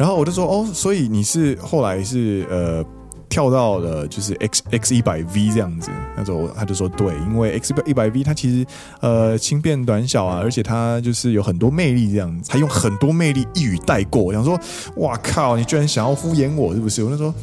[0.00, 2.82] 然后我就说哦，所以你是后来是呃
[3.28, 8.66] 跳到了就是 X X 一百 V 这样子，那时候他就说对，因为 X 一百 V 它其实
[9.00, 14.22] 呃轻便短小啊，而且它就是有很多魅力这样子，它用很多魅力一语带过。
[14.22, 14.58] 我想说，
[14.96, 17.04] 哇靠，你居然想要敷衍我是不是？
[17.04, 17.34] 我就说，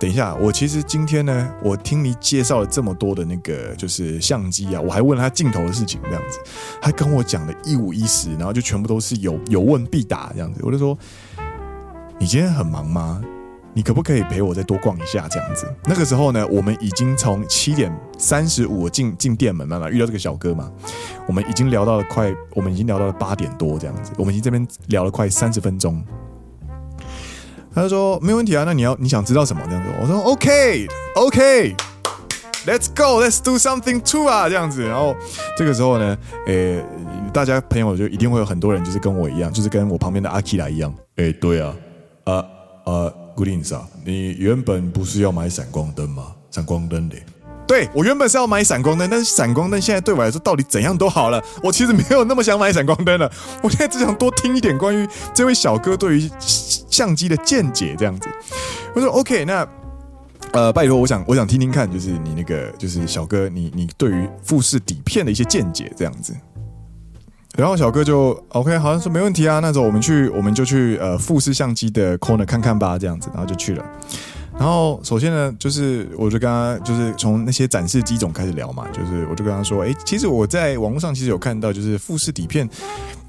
[0.00, 6.38] 等一下，我其实今天呢，我听你介绍了这么多的那个就是相机啊，我还问了他镜头的事情这样子，
[6.80, 10.96] 他跟我讲的一五一十，然后就全部都是有有问必答这样子，我就说。
[12.18, 13.22] 你今天很忙吗？
[13.76, 15.66] 你可不可以陪我再多逛一下这样子？
[15.84, 20.70] 那个时候呢，我们已经从七点三十五进进店门，慢慢遇到这个小哥嘛，
[21.26, 26.02] 我们已经聊到了快，我们已经聊到了八点多这样子，我们已经这边聊了快三十分钟。
[27.74, 29.90] 他说没问题啊，那你要你想知道什么这样子？
[30.00, 34.86] 我说 OK OK，Let's go，Let's do something too 啊这样子。
[34.86, 35.16] 然后
[35.58, 36.80] 这个时候呢，诶、
[37.32, 41.74] 大家朋友就一定会有很多人就是跟我一样，就是跟我旁边的阿基拉一样，诶、对啊。
[42.24, 42.44] 啊
[42.84, 46.32] 啊，Goodings 啊，你原本不是要买闪光灯吗？
[46.50, 47.16] 闪光灯的，
[47.66, 53.30] 对，我原本是要买闪光灯，但是闪光灯现在对我来说到底怎样都好了，我其实没有那么想买闪光灯了。
[53.62, 58.28] 我现在只想多听一点关于这位小哥对于相机的见解，这样子。
[58.94, 59.66] 我说 OK，那
[60.52, 66.32] 呃，拜托，我想我想听听看，就是你那个就是小哥，你你对于富士底片的一些见解，这样子。
[67.56, 73.84] 然后小哥就 OK，好像说没问题啊，那时候我们去，我们就去呃富士相机的 corner 看看吧，这样子，然后就去了。
[74.58, 82.68] 然后首先呢，就是我就跟他就是从那些展示机种开始聊嘛，就是我就跟他说，哎，其实我在网络上其实有看到，就是富士底片。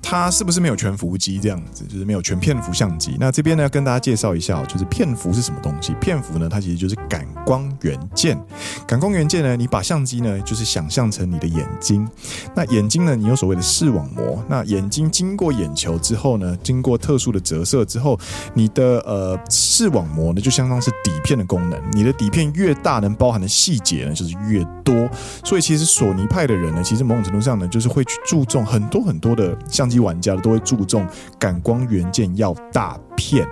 [0.07, 1.83] 它是不是没有全幅机这样子？
[1.85, 3.17] 就是没有全片幅相机。
[3.19, 5.95] 那这边呢，要跟大家介绍一下，就是片幅是什么东西？
[5.99, 8.39] 片幅呢，它其实就是感光元件。
[8.85, 12.07] 感光元件呢，你把相机呢，就是想象成你的眼睛。
[12.53, 14.45] 那眼睛呢，你有所谓的视网膜。
[14.47, 18.15] 那眼睛经过眼球之后呢，经过特殊的折射之后，
[18.53, 21.81] 你的呃视网膜呢，就相当是底片的功能。
[21.93, 25.09] 你的底片越大，能包含的细节呢，就是越多。
[25.43, 29.94] 所以其实索尼派的人呢，其实某种程度上呢，就是会去注重很多很多的相机。
[29.99, 31.05] 玩家都会注重
[31.39, 33.47] 感光元件要大片，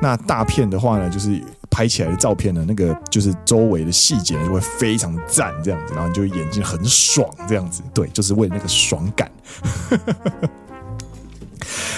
[0.00, 9.30] 那大片的话呢，就是拍起来的照片呢，那个就是周围的细节就会非常赞，这样子，然后你就眼睛很爽，这样子，对，就是为了那个爽感。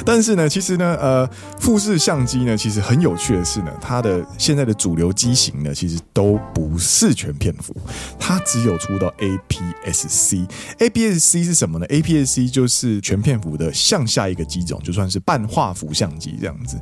[0.04, 7.74] 但是呢，其实呢，呃，富士相机呢，其实很有趣的是呢，它的现在的主流机型呢，其实都不是全片幅，
[8.18, 10.46] 它只有出到 APS-C。
[10.78, 16.76] APS-C 是什么呢？APS-C 就是全片幅的向下一个机种，就算是半画幅相机这样子。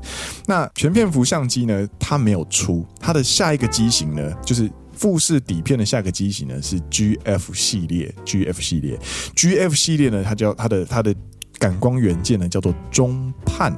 [0.46, 8.14] 那全片幅相机呢，它没有出，它的下一个机型呢，就是富士底片的下一个机型呢，是 GF 系列。
[8.24, 8.98] GF 系列
[9.34, 11.14] ，GF 系列呢，它叫它的它的。
[11.58, 13.72] 感光元件呢，叫做中判，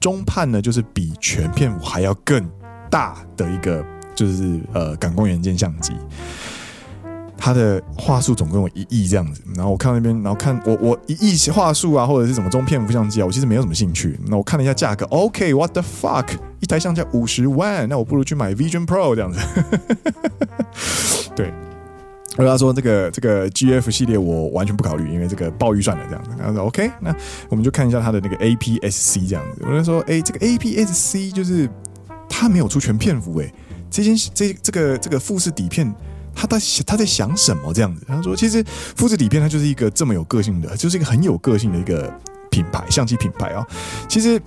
[0.00, 2.48] 中判呢就是比全片幅还要更
[2.90, 5.92] 大的一个，就是呃感光元件相机。
[7.44, 14.16] 它的话术总共有一亿这样子，然后我看到那边，然后看我我一亿话术啊，或者是什么中片幅相机啊，我其实没有什么兴趣。
[14.26, 16.26] 那我看了一下价格，OK，What the fuck，
[16.60, 19.40] 一台相机五十万，那我不如去买 Vision Pro 这样子。
[21.34, 21.52] 对。
[22.36, 26.30] 他说这个这个 GF 系列我完全不考虑，因为这个爆预算了这样子。
[26.38, 27.14] 然后说 OK，那
[27.48, 29.62] 我们就看一下它的那个 APS-C 这样子。
[29.66, 31.68] 我就说，哎，这个 APS-C 就是
[32.28, 33.52] 它没有出全片幅，哎，
[33.90, 35.94] 这件这这个这个富士底片，
[36.34, 38.04] 他在他在想什么这样子？
[38.08, 38.64] 他说，其实
[38.96, 42.12] 富士底片它就是一个这么有个性的，就是一个很有个性的一个
[42.50, 43.66] 品牌相机品牌啊、哦。
[44.08, 44.40] 其实。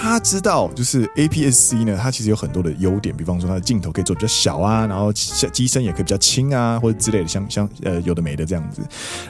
[0.00, 8.80] 他知道，就是 APS-C 呢，它其实有很多的优点，比方说它的镜头可以做比较小啊，然后机身也可以比较轻啊，或者之类的，像像呃有的没的这样子。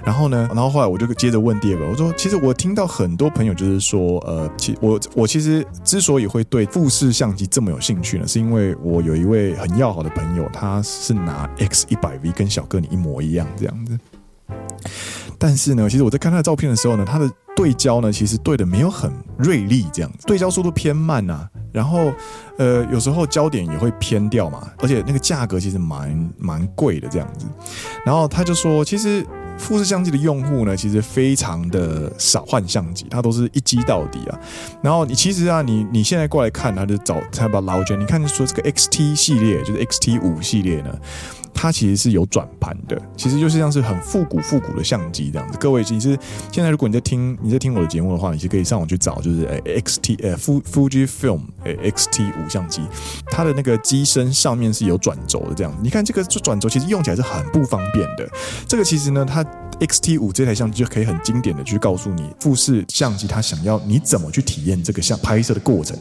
[0.05, 13.99] 然后呢，然后后来我就接着问第二个，我说其实我听到很多朋友就是说，呃，其我我其实之所以会对富士相机这么有兴趣呢，是因为我有一位很要好的朋友，他是拿 X 一百 V 跟小哥你一模一样这样子。
[15.39, 22.13] 但是呢，其实我在看他的照片的时候呢，他的对焦呢，其实对的没有很锐利，这样子，对焦速度偏慢啊，然后，
[22.57, 27.47] 呃，有时候焦点也会偏掉嘛，而且那个价格其实蛮蛮贵的这样子。
[28.07, 29.27] 然后他就说，其实
[29.59, 34.39] 富士相机的用户呢，其实非常的少换相机，它都是一机到底啊。
[34.81, 40.97] 然后你其实啊，你你现在过来看，他就找它把老卷，你看说这个 XT 系列就是 XT 五系列呢。
[41.61, 45.59] 它其实是有转盘的，其实就是像是很复古复古的相机这样子。
[45.59, 46.17] 各位，其实
[46.53, 52.83] 现在如果你在听你在听我的节目的话，你是可以上网去找，就是诶 XT 呃 Fujifilm 诶 XT 五相机，
[53.33, 55.79] 它的那个机身上面是有转轴的这样子。
[55.83, 58.31] 你看这个转轴其实用起来是很不方便的。
[58.69, 59.45] 这个其实呢，它
[59.81, 65.99] XT 五这台相机就可以很经典的去告诉你富士相机它想要你怎么去体验这个像拍摄的过程。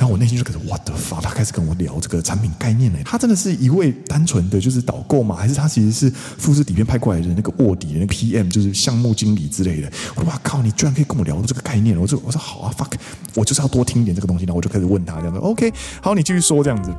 [0.00, 2.98] 然后我内心就开始 What the fuck，他开始跟我聊这个产品概念呢。
[3.04, 4.95] 他真的是一位单纯的就是导。
[4.96, 5.36] 导购吗？
[5.36, 9.90] 还是他其实是富士底片派过来的那个卧底的那 PM，就是项目经理之类的。
[10.24, 11.98] 哇靠，你居然可以跟我聊这个概念！
[11.98, 12.92] 我说我说好啊，fuck，
[13.34, 14.44] 我就是要多听一点这个东西。
[14.44, 16.94] 然后我就开始问他这样子，OK，好，你继续说这样子。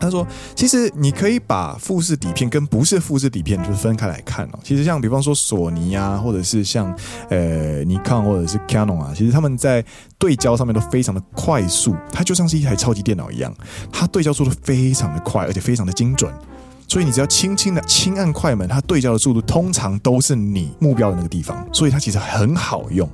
[0.00, 4.58] 他说，其实你可以把富士底片跟不是富士底片就是分开来看哦。
[4.64, 6.92] 其实像比方说索尼啊，或者是像
[7.28, 9.84] 呃尼康或者是 Canon 啊，其实他们在
[10.18, 13.54] 对焦上面都非常的快速，它就像是一台超级电脑一样，
[13.92, 16.32] 它对焦做的非常的快，而且非常的精准。
[16.92, 23.08] 所以你只要轻轻的轻按快门，它对焦的速度通常都是你目标的那个地方，所以它其实很好用。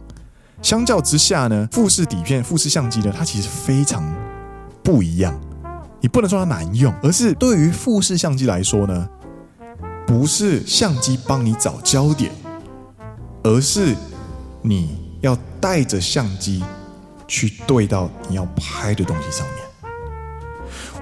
[0.60, 4.02] 相较之下呢，富士底片、富士相机呢，它其实非常
[4.82, 5.32] 不一样。
[6.00, 9.08] 你不能说它难用，而是对于富士相机来说呢，
[10.04, 12.32] 不是相机帮你找焦点，
[13.44, 13.94] 而是
[14.60, 16.64] 你要带着相机
[17.28, 19.57] 去对到你要拍的东西上面。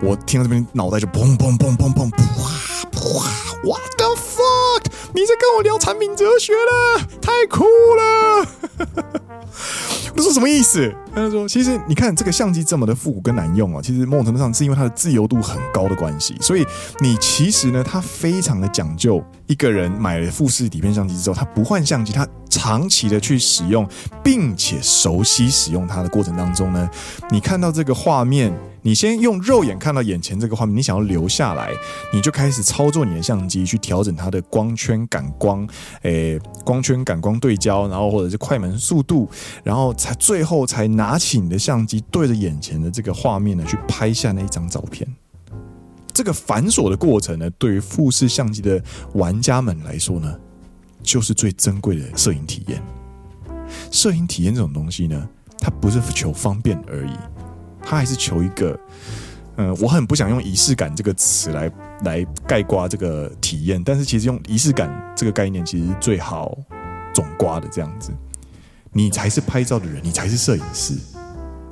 [0.02, 2.18] 我听到这边，脑袋就砰砰砰砰砰，啪
[2.90, 3.00] 啪
[3.64, 4.84] ，What the fuck？
[5.14, 7.06] 你在跟我聊产品哲学了？
[7.22, 8.46] 太酷了！
[10.14, 10.94] 我说什么意思？
[11.14, 16.36] 他就说，其实你看这个相机这么的复古跟难用啊，其实某种程度上是因为它的自由度很高的关系。
[16.40, 16.66] 所以
[17.00, 19.22] 你其实呢，它非常的讲究。
[19.46, 23.88] 一个人买了富士底片相机之后，他不换相机，他长期的去使用，
[24.22, 26.88] 并且熟悉使用它的过程当中呢，
[27.30, 28.52] 你看到这个画面。
[28.86, 31.72] 你先用肉眼看到眼前这个画面，你想要留下来，
[32.12, 35.68] 你就开始操作你的相机去调整它的光圈、感光，
[36.02, 39.28] 诶，光圈、感光对焦，然后或者是快门速度，
[39.64, 45.04] 然后才最后才拿起你的相机对着眼前的这个画面呢，去拍下那一张照片。
[46.12, 48.80] 这个繁琐的过程呢，对于富士相机的
[49.14, 50.32] 玩家们来说呢，
[51.02, 52.80] 就是最珍贵的摄影体验。
[53.90, 57.10] 摄影体验这种东西呢，它不是求方便而已。
[57.88, 58.76] 他还是求一个，
[59.56, 61.70] 嗯，我很不想用仪式感这个词来
[62.02, 66.58] 来概括这个体验，但是其实用仪式感这个概念其实最好
[67.14, 68.10] 总括的这样子。
[68.92, 70.94] 你才是拍照的人，你才是摄影师，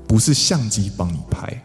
[0.06, 1.62] 不是相机帮你拍。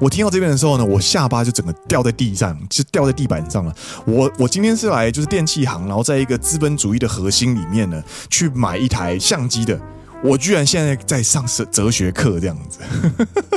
[0.00, 3.74] 我听到这边的时候呢，我下巴就整个掉在地上，就掉在地板上了。
[4.06, 9.78] 我我今天是来就是电器行，然后在一个资本主义的核心里面呢，去买一台相机的。
[10.22, 12.78] 我居然现在在上哲学课这样子，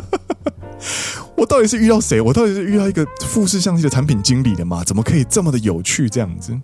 [1.35, 2.21] 我到底是遇到谁？
[2.21, 4.83] 我到底是遇到一个富士相机的产品经理的吗？
[4.83, 6.57] 怎么可以这么的有趣这样子？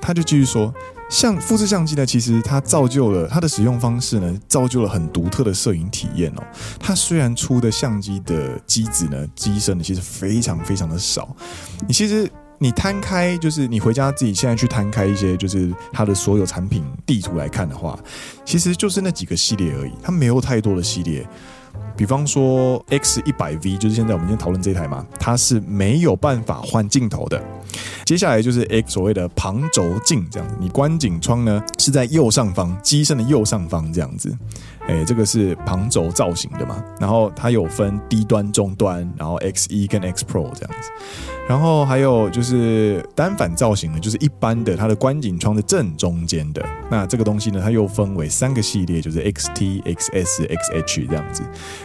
[0.00, 0.72] 他就继续说，
[1.10, 6.42] 像富士相机呢，其实它造就了它的使用方式呢，造就了很独特的摄影体验哦。
[6.80, 11.36] 它虽然出的相机的机子呢，机身呢，其实非常非常的少，
[11.86, 12.30] 你其实。
[12.58, 17.98] 你摊开，就是你回家自己现在去摊开一些，就是它的所有产品地图来看的话，
[18.44, 21.26] 其实就是那几个系列而已，它没有太多的系列。
[21.96, 27.42] 比方说 X 一百 V，就是现在我们今天讨论这台嘛，它是没有办法换镜头的。
[28.04, 34.36] 接下来就是 X 所谓的旁轴镜这样子，你观景窗呢是在右上方，机身的右上方这样子。
[34.88, 40.90] 诶，这个是旁轴造型的嘛，然后它有分低端、中端，然后 X 一跟 X Pro 这样子。
[41.48, 46.62] 然后还有就是单反造型的，就是一般的它的观景窗的正中间的。
[46.90, 51.42] 那这个东西呢，它又分为三个系列，就是 XT、XS、XH 这样子。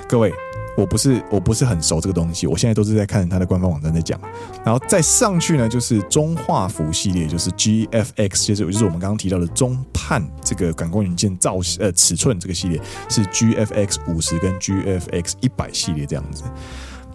[0.07, 0.33] 各位，
[0.75, 4.19] 我不是我不是很熟这个东西，我现在都是在看它的官方网站在讲。
[4.65, 16.43] 然后再上去呢，就是中画幅系列，就是 GFX，就是就是我们刚刚提到的中判这个感光元件造型呃尺寸这个系列是 GFX 五十跟 GFX 一百系列这样子。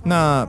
[0.05, 0.49] 那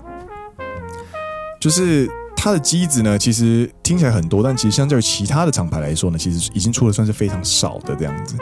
[1.60, 2.10] 就是
[2.41, 8.38] 它的机子呢，其实听起来很多，但其实相较于其他的厂牌来说呢，其实已经出的算是非常少的这样子。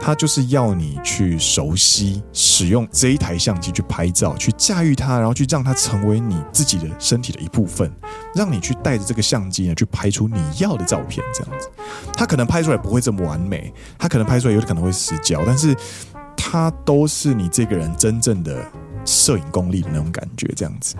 [0.00, 7.92] 它就是要你去熟悉使用这一台相机去拍照，去驾驭它，然后去让它成为你自己的身体的一部分，
[8.36, 11.68] 让你去带着这个相机呢，去拍出你要的照片这样子。
[12.14, 15.74] 它可能拍出来不会这么完美，它可能拍出来有可能会失焦，但是
[16.36, 18.64] 它都是你这个人真正的
[19.04, 20.94] 摄影功力的那种感觉这样子。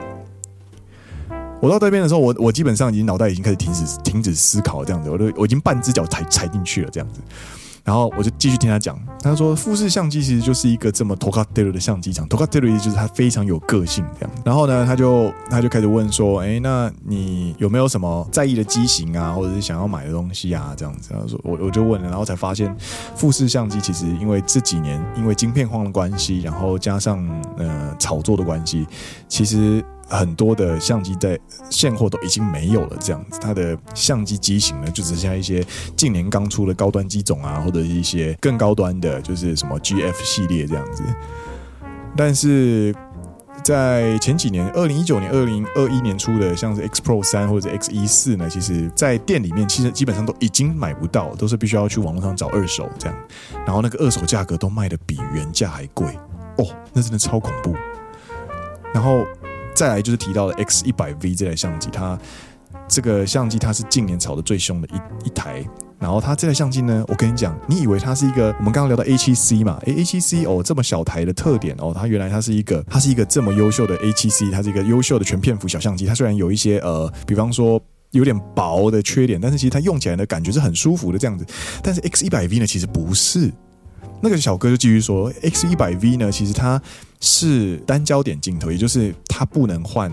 [1.62, 7.22] 我到这边的时候，我我基本上已经脑袋已经开始停止停止思考这样子，我都我已经半只脚踩踩进去了这样子。
[7.84, 14.36] 然后我就继续听他讲，他说富士相机其实就是一个这么トカテル的相机厂，トカテル就是它非常有个性这样。
[14.44, 20.74] 然后呢，他就他就开始问说，哎，那你有没有什么在意的机型啊，或者是想要买的东西啊？
[20.76, 22.76] 这样子，他说我我就问了，然后才发现
[23.16, 27.24] 富士相机其实因为这几年因为晶片荒的关系，然后加上
[27.58, 28.88] 呃炒作的关系，
[29.30, 29.86] 其实。
[30.11, 31.39] 很多的相机在
[31.71, 35.65] 现货都已经没有了，这样子，它的相机机型呢，就只剩下一些
[35.97, 41.05] 近年刚出的高端机种啊，或者一些更高端的，就是什么 GF 系列这样子。
[42.17, 42.93] 但是
[43.63, 53.17] 在前几年，二零一九年、二零二一年出的，像是 X Pro 三或者 X 一四呢，其实在店里面其实基本上都已经买不到，都是必须要去网络上找二手这样，
[53.65, 56.09] 然后那个二手价格都卖的比原价还贵
[56.57, 57.77] 哦，那真的超恐怖。
[58.93, 59.25] 然后。
[59.81, 62.19] 再来就是提到了 X 一百 V 这台相机，它
[62.87, 65.65] 这个相机它是近年炒的最凶的一一台。
[65.99, 69.81] 然后它这台相机呢，我跟你讲，你以为它是一个我们刚刚聊到 A7C 嘛？
[69.87, 76.05] 诶，A7C 哦，这么小台的特点哦，它原来它是一个它是一个这么优秀的 A7C，它是一个优秀的全片幅小相机。
[76.05, 81.47] 它虽然有一些呃，比方说有点薄的缺点，但是其实它用起来的感觉是很舒服的这样子。
[81.83, 83.51] 但是 X 一百 V 呢，其实不是。
[84.21, 86.81] 那个小哥就继续说，X 一百 V 呢，其实它
[87.21, 90.11] 是单焦点镜头，也就是它不能换，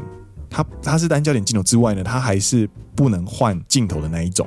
[0.49, 4.45] 它它是单焦点镜头之外呢，它还是不能换镜头的那一种，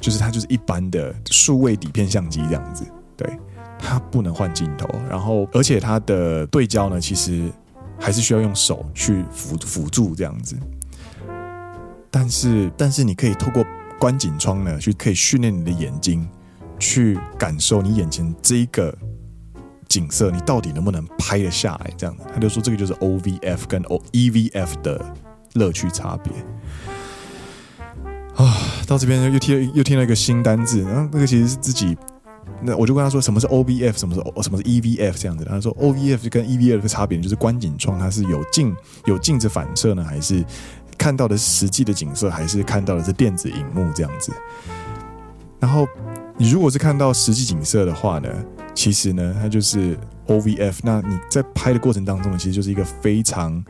[0.00, 2.84] 就是它就是一般的数位底片相机这样子，
[3.16, 3.38] 对，
[3.78, 7.50] 它不能换镜头，然后而且它的对焦呢，其实
[7.98, 10.56] 还是需要用手去辅辅助这样子，
[12.10, 13.64] 但是但是你可以透过
[13.98, 16.28] 观景窗呢，去可以训练你的眼睛。
[16.78, 18.94] 去感受你眼前这一个
[19.96, 21.90] 景色，你到底能不能拍得下来？
[21.96, 25.02] 这样子，他就说这个就是 OVF 跟 O E V F 的
[25.54, 26.32] 乐趣差别
[28.34, 28.54] 啊。
[28.86, 31.96] 到这边又听又听了一个新单字，然后那个其实是自己，
[32.60, 35.44] 那我就跟他说什么是 OVF，什么是什么是 EVF 这样子。
[35.46, 38.76] 他说 OVF 跟 EVF 的差别就是观景窗它是有镜
[39.06, 40.44] 有镜子反射呢，还是
[40.98, 44.30] 看到的是实际的景色，还是看到的是电子荧幕这样子，
[45.58, 45.88] 然后。
[46.38, 48.28] 你如果是看到实际景色的话呢，
[48.76, 49.98] 其实呢，它就是
[50.28, 50.78] OVF。
[50.84, 53.64] 那你在拍的过程当中呢，其实就是一个非常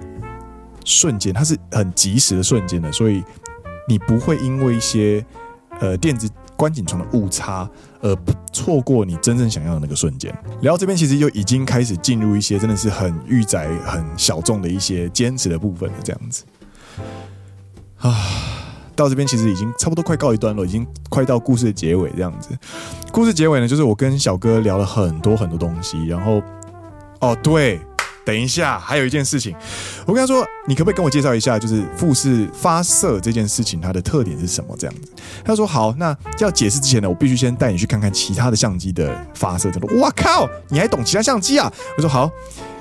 [0.84, 3.22] 瞬间，它是很及时的瞬间的，所以
[3.88, 5.24] 你不会因为一些
[5.80, 8.14] 呃电子观景窗的误差而
[8.52, 10.36] 错过你真正想要的那个瞬间。
[10.60, 16.44] 聊到这边，其实就已经开始进入一些真的是很御宅、很小众的一些坚持的部分了，这样子
[17.98, 18.65] 啊。
[18.96, 22.48] 到这边其实已经差不多快告一段落，已经快到故事的结尾这样子。
[23.12, 26.42] 故事结尾呢，就是我跟小哥聊了很多很多东西，然后，
[27.20, 27.78] 哦对，
[28.24, 29.54] 等一下还有一件事情，
[30.06, 34.74] 我跟他说，你可不可以跟我介绍一下，就是富士发射这件事情它的特点是什么？
[34.78, 35.12] 这样子。
[35.44, 39.70] 他说好，那要解释之前呢，我必须先带你去看看其他的相机的发射。
[39.70, 41.72] 他说哇靠，你还懂其他相机啊？
[41.96, 42.30] 我说好。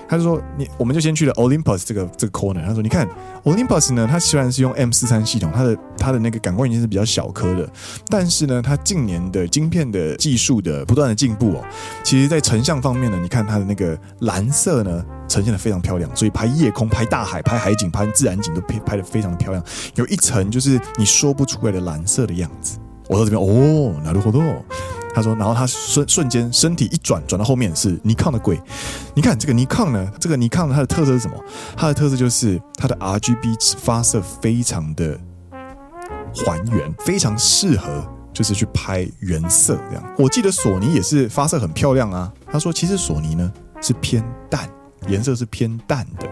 [0.09, 2.67] 他就说：“你，我们就先去了 Olympus 这个这个 corner。
[2.67, 3.09] 他说：你看
[3.45, 7.71] Olympus 呢，它虽然是用 M 四三系统，它的它的那个感光元件是比较小颗的，
[8.09, 11.65] 但是呢，它近年的晶片的技术的不断的进步哦，
[12.03, 19.65] 其实在成像方面呢，你看它的那个蓝色呢，呈现的非常漂亮，所以拍夜空、拍大海、拍海景、拍自然景都拍拍的非常的漂亮，
[19.95, 22.79] 有一层就是你说不出来的蓝色的样子。
[23.09, 24.43] 我到这边哦，なるほど。”
[25.16, 28.62] 他说，然后他瞬瞬间身体一转，转到后面是尼康的柜。
[29.14, 31.38] 你看这个尼康呢，这个尼康它的特色是什么？
[31.78, 35.18] 它的特色就是它的 RGB 发射非常的
[36.36, 40.04] 还原，非常适合就是去拍原色这样。
[40.18, 42.30] 我记得索尼也是发射很漂亮啊。
[42.52, 43.50] 他说，其实索尼呢
[43.82, 44.70] 是偏淡，
[45.08, 46.28] 颜色是偏淡的。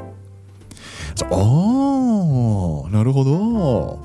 [1.16, 3.98] 说哦，なるほど。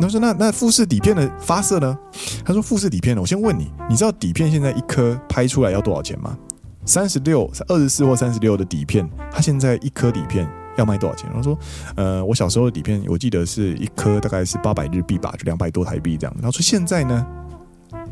[0.00, 1.98] 那说那那富士底片的发射呢？
[2.44, 6.36] 他说富士底片呢，我先问你，你知道底片现在一颗拍出来要多少钱吗？
[6.84, 11.30] 三十六、二十四或三十六的底片，它现在一颗底片要卖多少钱？
[11.32, 11.56] 他说，
[11.94, 16.34] 呃，我小时候的底片，我记得是一颗大概是八百日币吧，就两百多台币这样。
[16.36, 17.24] 然后说现在呢，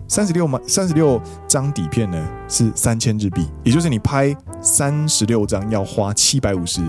[0.07, 6.80] 三十六枚三十六张底片呢是三千日币，也就是你拍三十六张要花七百五十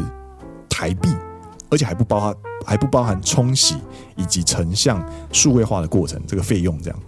[0.69, 1.09] 台币。
[1.70, 3.76] 而且还不包含还不包含冲洗
[4.16, 6.98] 以及成像数位化的过程，这个费用这样。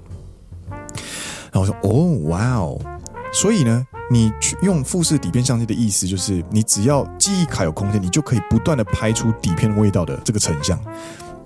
[1.51, 2.79] 然后我说哦，哇哦，
[3.33, 10.79] 所以呢，你去用富士底片相机的意思就是，你只要记忆卡有空间，你就可以不断的拍出底片味道的这个成像。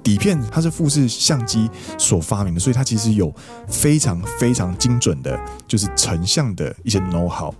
[0.03, 3.33] 底片它是富士相机所发明的，所以它其实有
[3.69, 7.55] 非常非常精准的，就是成像的一些 know how。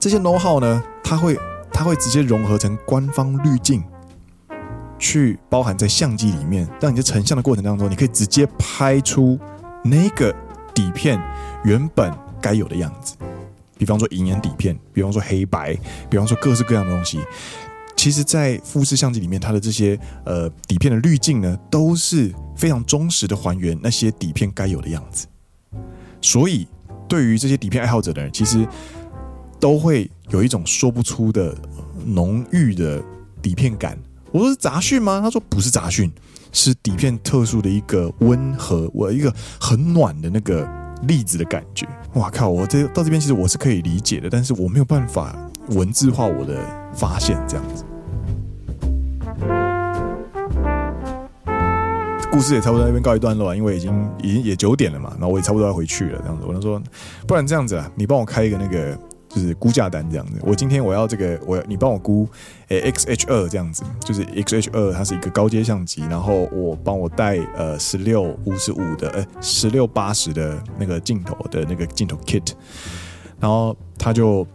[0.00, 1.38] 这些 know how 呢，它会
[1.70, 3.84] 它会直接融合成官方滤镜。
[5.02, 9.36] 去包含在相机里面，让你在成像的过程当中，你可以直接拍出
[9.82, 10.32] 那个
[10.72, 11.20] 底片
[11.64, 13.16] 原本该有的样子。
[13.76, 15.76] 比方说银眼底片，比方说黑白，
[16.08, 17.18] 比方说各式各样的东西。
[17.96, 25.26] 其实，在富士相机里面，它的这些呃底片的滤镜呢，都是非常忠实的还原那些底片该有的样子。
[26.20, 26.68] 所以，
[27.08, 28.64] 对于这些底片爱好者的人，其实
[29.58, 31.56] 都会有一种说不出的
[32.06, 33.02] 浓郁的
[33.40, 33.98] 底片感。
[34.32, 35.20] 我说是杂讯吗？
[35.22, 36.10] 他说不是杂讯，
[36.52, 40.66] 是底片特殊的一个温和，我一个很暖的那个
[41.02, 41.86] 粒子的感觉。
[42.14, 42.48] 哇靠！
[42.48, 45.36] 我这到这边其实我是可以理解的，但是我没有办法
[45.68, 46.58] 文字化我的
[46.94, 47.84] 发现，这样子。
[52.30, 56.46] 故事也差不多在那边告一段落啊，因为已经已经也九点了嘛，然后我也差不多要回去了，这样子。
[56.46, 56.82] 我就说，
[57.26, 58.98] 不然这样子啊，你帮我开一个那个
[59.34, 60.40] 就是估价单这样子。
[60.42, 62.28] 我今天我要这个，我你帮我估，
[62.68, 72.52] 诶，X H 二这样子，就是 X H 二它是一个高阶相机，然后我帮我带呃十六五十五的，呃十六八十的那个镜头的那个镜头 kit，
[73.40, 74.46] 然后他就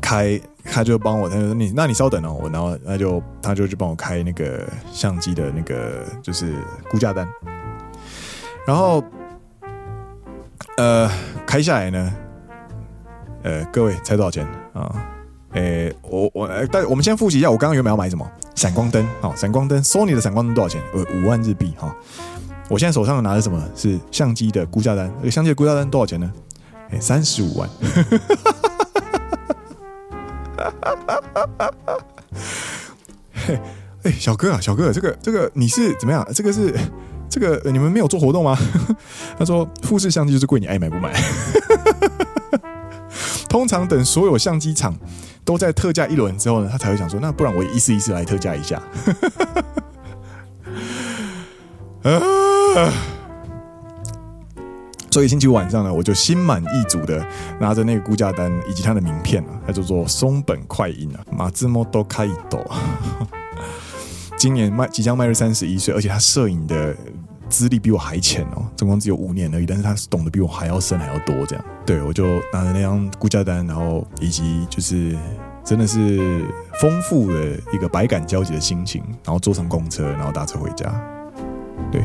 [0.00, 0.40] 开。
[0.70, 6.52] 他就帮我，他就说你，那你稍等哦，我然后他就他就去帮我开那个相机的那个就是
[6.90, 7.26] 估价单，
[8.66, 9.02] 然后
[10.76, 11.10] 呃
[11.46, 12.14] 开下来呢，
[13.42, 15.06] 呃各位猜多少钱啊？
[15.52, 18.30] 诶我我但我们先复习一下，我刚刚原本要买什么？
[18.54, 20.82] 闪光灯啊，闪光灯，Sony 的闪光灯多少钱？
[20.92, 21.94] 呃五万日币哈。
[22.68, 23.62] 我现在手上拿的什么？
[23.74, 26.30] 是相机的估价单，这个相机的估价单多少钱呢？
[26.90, 27.68] 诶三十五万。
[33.32, 33.58] 嘿，
[34.04, 36.26] 哎，小哥啊，小哥，这个这个你是怎么样？
[36.34, 36.74] 这个是
[37.30, 38.54] 这个你们没有做活动吗？
[39.38, 41.12] 他说富士相机就是贵，你爱买不买？
[43.48, 44.94] 通常等所有相机厂
[45.44, 48.82] 都在特价一轮之后呢，他才会想说，那不然我一次一次来特价一下。
[55.10, 57.26] 所以星期五晚上呢，我就心满意足的
[57.58, 62.64] 拿着那个估价单以及他的名片啊，他叫做松本快英啊，马自莫多开一斗，
[64.36, 66.94] 今年迈即将迈入三十一岁，而且他摄影的
[67.48, 75.16] 资历比我还浅哦，总共只有五年而已，但是他是懂得比我还要深还要多，这样，对，我就拿着那张估价单，然后以及就是
[75.64, 76.44] 真的是
[76.80, 80.92] 丰富的一个百感交集的心情，然后坐上公车，然后打车回家，
[81.90, 82.02] 对。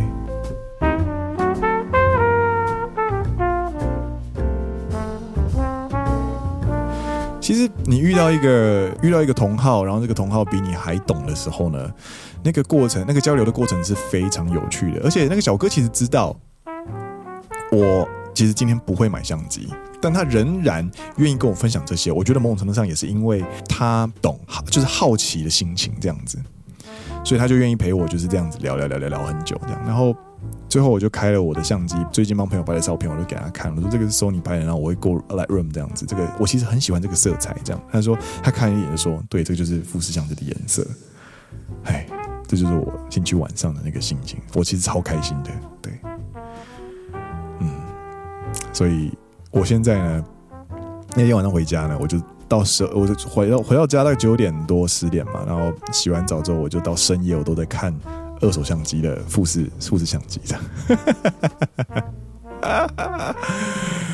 [7.39, 11.93] 其实你遇到一个遇到一个同好，然后这个同好比你还懂的时候呢，
[12.43, 15.01] 那个过程，那个交流的过程是非常有趣的。
[15.03, 16.35] 而且那个小哥其实知道
[17.71, 19.69] 我其实今天不会买相机，
[20.01, 22.11] 但他仍然愿意跟我分享这些。
[22.11, 26.37] 我觉得某种程度上也是因为他懂，就是好奇的心情这样子，
[27.23, 30.15] 所以他就愿意陪我就是这样子聊聊聊聊聊很久这样，然后。
[30.67, 37.81] 最后我就开了我的相机，最近帮朋友拍的照片，我就给他看，我说这个是 Sony 拍的，然后我会过 Lightroom 这样子，这个我其实很喜欢这个色彩，这样。
[37.91, 40.85] 他说他看一眼就说，对，这个就是富士相机的颜色，
[41.83, 42.07] 哎，
[42.55, 45.49] 这就是我星期晚上的那个心情，我其实超开心的，
[45.81, 45.91] 对，
[47.59, 47.69] 嗯，
[48.71, 49.11] 所以
[49.49, 50.23] 我现在呢，
[51.15, 57.91] 那天晚上回家呢，我就到十，我就回到回到家大概九点多十点嘛，然后洗完澡之后，我就到深夜我都在看。
[58.41, 60.61] 二手相机的富士富士相机这样，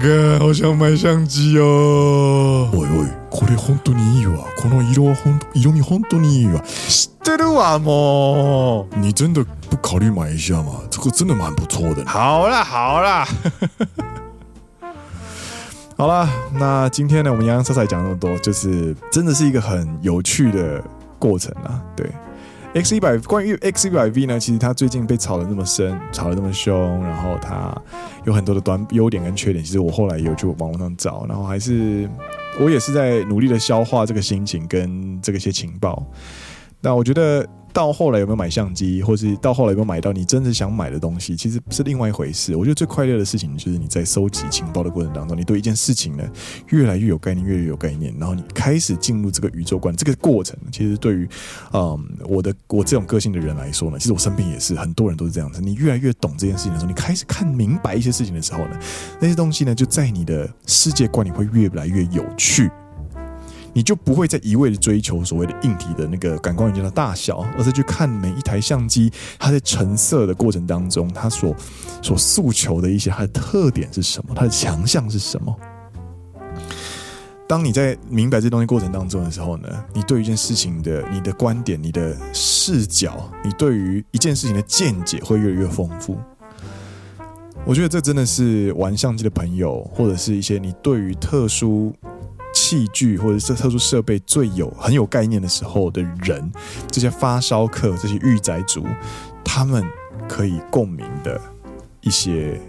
[0.00, 2.68] 哥，好想买相机哦！
[2.72, 4.44] 喂喂，これ本当にいいわ。
[4.56, 6.60] この色は本色味本当にいいわ。
[6.62, 8.98] 知ってるわもう。
[8.98, 10.82] 你真的不考虑买一下吗？
[10.90, 12.04] 这个真的蛮不错的。
[12.06, 13.26] 好啦好啦，
[15.96, 20.82] 好啦，那今天呢，我们洋洋洒洒讲那么多，就是真的是一个很有趣的
[21.18, 22.06] 过程啊，对。
[22.73, 27.75] X 一百关于 X 一百 V 呢，其实它最近被炒得那么深，炒得那么凶，然后它
[28.23, 29.63] 有很多的短优点跟缺点。
[29.63, 32.09] 其实我后来也有去网络上找，然后还是
[32.59, 36.01] 我也是在努力的消化这个心情跟这个些情报。
[36.79, 37.45] 那我觉得。
[37.73, 42.55] 到后来有没有买相机，或是到后来有没有买到你真的想买的东西，其实是另外一回事。
[42.55, 46.23] 我觉得最快乐的事情就是你在收集情报的过程当中，你对一件事情呢
[46.69, 49.95] 越来越有概念，越来越有概念，然后你开始进入这个宇宙观。
[49.95, 51.29] 这个过程其实对于
[51.73, 55.61] 嗯我的我这种个性的人来说呢，其实我身边也是很多人都是这样子。
[55.61, 58.79] 你越来越懂这件事情的时候，你开始看明白一些事情的时候呢，
[59.19, 62.69] 那些东西呢就在你的世界观里会越来越有趣。
[63.73, 71.55] 你就不会再一味的追求所谓的硬体的那个感光元件的大小，而是去看每一台相机它在成色的过程当中，它所
[72.01, 75.55] 所诉求的一些它的特点是什么，它的强项是什么。
[77.47, 86.17] 当你在明白这东西过程当中的时候呢，你对一件事情的你的观点、你的视角，你对于一件事情的见解会越来越丰富。
[87.65, 91.93] 我觉得这真的是玩相机的朋友，或者是一些你对于特殊
[92.53, 96.51] 器具或者是特殊设备最有很有概念的时候的人，
[96.91, 98.85] 这些发烧客、这些御宅族，
[99.43, 99.83] 他们
[100.27, 101.39] 可以共鸣的
[102.01, 102.59] 一些。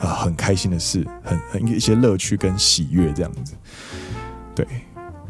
[0.00, 3.52] 啊、很开心的事，很很一些乐趣跟喜悦这样子，
[4.54, 4.64] 对，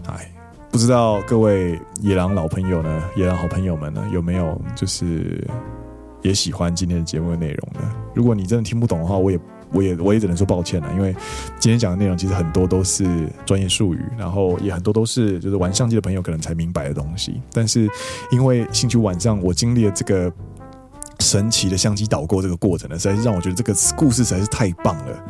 [0.06, 0.30] 哎，
[0.70, 5.42] 不知道各位野狼老朋友呢，野狼好朋友们呢，有没有就是
[6.20, 7.90] 也喜欢今天的节目的内容呢？
[8.14, 9.40] 如果你真的听不懂的话，我也
[9.72, 11.14] 我也我也只能说抱歉了，因为
[11.58, 17.88] 今天讲的内容其实很多都是专业术语，然后也很多都是就是玩相机的朋友可能才明白的东西，但是
[18.30, 20.32] 因为星期五晚上我经历了这个。
[21.20, 25.24] 神奇的相机导购这个过程呢，实在是让我觉得这个故事实在是太棒了，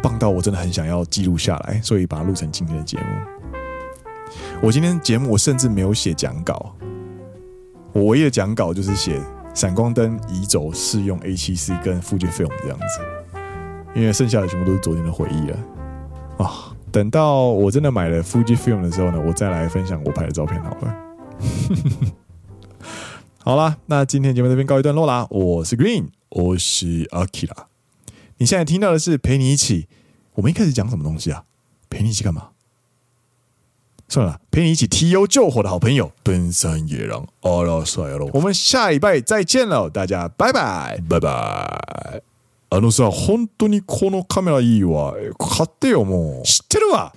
[0.00, 3.04] 棒到我真的很想要记录下来，所以把它录成今天的节目。
[4.62, 6.72] 我今天节目我甚至没有写讲稿，
[7.92, 9.20] 我唯一的讲稿就是写
[9.52, 13.00] 闪光灯移轴试用 A7C 跟附件费用这样子，
[13.94, 15.58] 因为剩下的全部都是昨天的回忆了
[16.38, 16.74] 啊。
[16.90, 20.96] 等到我真的买了 Fujifilm 的时候呢，我再来分享我拍的照片好了。
[23.38, 25.26] 好啦，那今天节目这边告一段落啦。
[25.30, 27.64] 我是 Green，我是 Akira。
[28.38, 29.88] 你现在听到的是陪你一起。
[30.34, 31.44] 我们一开始讲什么东西啊？
[31.90, 32.48] 陪你一起干嘛？
[34.08, 38.30] 算了，陪你一起提油救火的好朋友——奔山野狼阿拉赛罗。
[38.32, 42.27] 我们下一拜再见喽，大家拜拜拜拜。
[42.70, 45.14] あのさ、本当にこのカメラいいわ。
[45.38, 46.46] 买ってよもう。
[46.46, 47.14] 知ってるわ。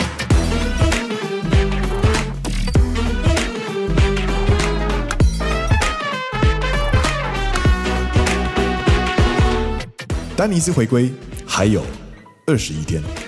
[10.38, 11.12] 丹尼斯回归
[11.46, 11.82] 还有
[12.48, 13.21] 二十一天。